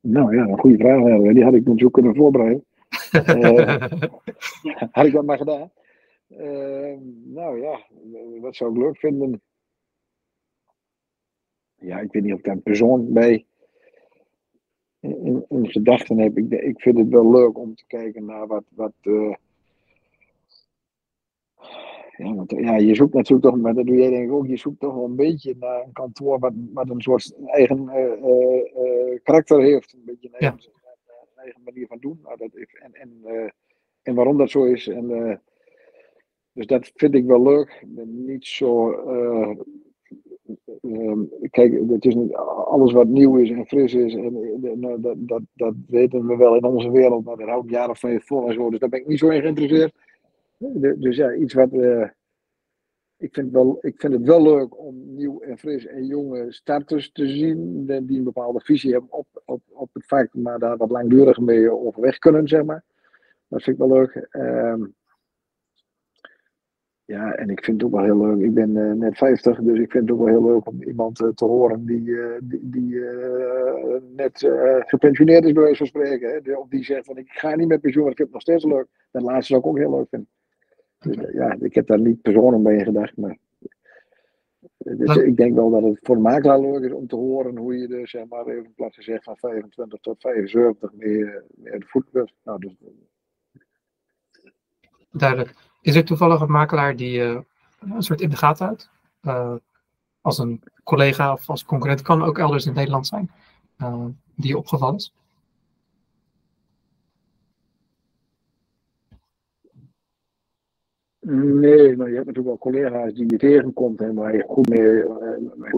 [0.00, 1.32] Nou ja, een goede vraag.
[1.32, 2.64] Die had ik natuurlijk kunnen voorbereiden.
[3.12, 3.76] uh,
[4.92, 5.70] had ik dat maar gedaan.
[6.28, 7.80] Uh, nou ja,
[8.40, 9.42] wat zou ik leuk vinden?
[11.80, 13.46] Ja, ik weet niet of ik daar een persoon bij
[15.00, 16.38] in, in, gedachten heb.
[16.38, 18.64] Ik, ik vind het wel leuk om te kijken naar wat.
[18.74, 19.34] wat uh,
[22.16, 24.56] ja, want, ja, je zoekt natuurlijk toch, maar dat doe jij denk ik ook, je
[24.56, 29.62] zoekt toch wel een beetje naar een kantoor wat, wat een soort eigen uh, karakter
[29.62, 29.92] heeft.
[29.92, 32.20] Een beetje een eigen, een eigen manier van doen.
[32.22, 33.22] Nou, dat, en, en,
[34.02, 34.88] en waarom dat zo is.
[34.88, 35.40] En,
[36.52, 37.84] dus dat vind ik wel leuk.
[38.04, 38.90] Niet zo.
[40.82, 41.12] Uh,
[41.50, 42.34] kijk, het is niet
[42.64, 44.14] alles wat nieuw is en fris is.
[44.14, 47.72] En, nou, dat, dat, dat weten we wel in onze wereld, maar dat houdt een
[47.72, 48.70] jaar of vijf voor en zo.
[48.70, 49.94] Dus daar ben ik niet zo in geïnteresseerd.
[50.98, 51.72] Dus ja, iets wat.
[51.72, 52.08] Uh,
[53.16, 57.12] ik, vind wel, ik vind het wel leuk om nieuw en fris en jonge starters
[57.12, 57.86] te zien.
[57.86, 61.70] Die een bepaalde visie hebben op, op, op het vak, maar daar wat langdurig mee
[61.70, 62.84] overweg kunnen, zeg maar.
[63.48, 64.28] Dat vind ik wel leuk.
[64.32, 64.74] Uh,
[67.08, 68.44] ja, en ik vind het ook wel heel leuk.
[68.44, 71.20] Ik ben uh, net 50, dus ik vind het ook wel heel leuk om iemand
[71.20, 73.00] uh, te horen die, uh, die, die
[74.16, 74.46] net
[74.86, 76.40] gepensioneerd is, bij wijze van spreken.
[76.42, 76.54] Hè?
[76.54, 78.64] Of die zegt van ik ga niet met pensioen, maar ik vind het nog steeds
[78.64, 78.86] leuk.
[79.10, 80.28] Dat laatste zou ik ook heel leuk vinden.
[80.98, 83.38] Dus, ja, ik heb daar niet persoonlijk bij gedacht, maar.
[84.78, 87.76] Dus ik denk wel dat het voor de makelaar leuk is om te horen hoe
[87.76, 92.10] je er, zeg maar, even plat gezegd, van 25 tot 75 meer, meer de voet
[92.12, 92.32] kunt.
[92.42, 92.76] Nou, dus,
[95.10, 95.67] Duidelijk.
[95.80, 97.38] Is er toevallig een makelaar die uh,
[97.80, 98.90] een soort in de gaten houdt?
[99.22, 99.54] Uh,
[100.20, 103.30] als een collega of als concurrent, kan ook elders in Nederland zijn,
[104.34, 105.12] die je opgevallen is?
[111.30, 115.04] Nee, maar je hebt natuurlijk wel collega's die je tegenkomt en waar je goed mee,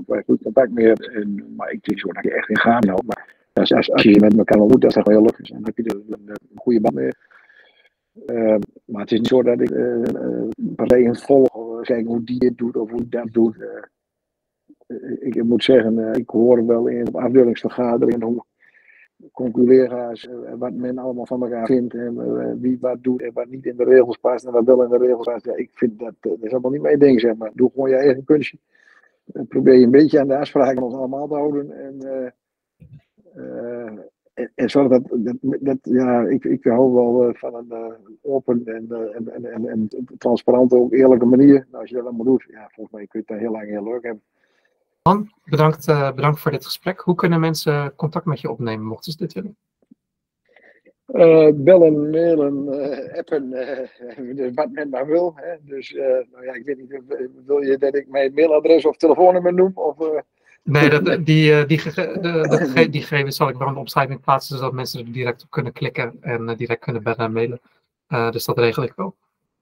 [0.06, 1.08] waar je goed contact mee hebt.
[1.08, 3.06] En, maar ik denk zo dat je echt in gaan houdt.
[3.06, 5.48] Maar als, als, als je met elkaar ontmoet, dat is wel heel leuk.
[5.48, 7.10] Dan heb je er een, een, goede band mee.
[8.14, 12.58] Uh, maar het is niet zo dat ik uh, partijen volg, kijken hoe die het
[12.58, 13.56] doet of hoe dat doet.
[15.20, 21.26] ik moet zeggen, ik hoor wel in op afdelingsvergaderingen hoe collega's, eh, wat men allemaal
[21.26, 24.52] van elkaar vindt en wie wat doet en wat niet in de regels past en
[24.52, 25.44] wat wel in de regels past.
[25.44, 27.50] Ja, ik vind dat, dat is allemaal niet mijn ding, zeg maar.
[27.54, 28.58] Doe gewoon je eigen kunstje.
[29.48, 32.34] Probeer je een beetje aan de afspraken ons allemaal te houden en,
[34.34, 38.86] en, en zorg dat, dat, dat, ja, ik, ik hou wel van een open en,
[39.14, 41.66] en, en, en, en transparante, ook eerlijke manier.
[41.70, 43.84] Nou, als je dat allemaal doet, ja, volgens mij kun je het heel lang heel
[43.84, 44.22] leuk hebben.
[45.02, 47.00] Han, bedankt, uh, bedankt voor dit gesprek.
[47.00, 49.56] Hoe kunnen mensen contact met je opnemen, mochten ze dit willen?
[51.06, 53.50] Uh, bellen, mailen, uh, appen,
[54.54, 55.32] wat men maar wil.
[55.36, 55.56] Hè.
[55.60, 55.92] Dus
[56.30, 57.02] nou ja, ik weet niet,
[57.46, 59.72] wil je dat ik mijn mailadres of telefoonnummer noem?
[59.74, 59.96] Of,
[60.70, 65.00] nee, dat, die, die, de, die gegevens zal ik bij de omschrijving plaatsen, zodat mensen
[65.00, 67.60] er direct op kunnen klikken en direct kunnen bellen en mailen.
[68.32, 69.14] dus dat regel ik wel.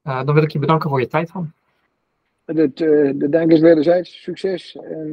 [0.02, 1.52] dan wil ik je bedanken voor je tijd, Han.
[2.44, 4.22] Het, de dank is wederzijds.
[4.22, 4.76] Succes.
[4.76, 5.11] En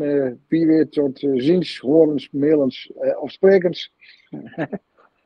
[0.47, 3.91] wie weet tot ziens, horens, mailens of sprekens.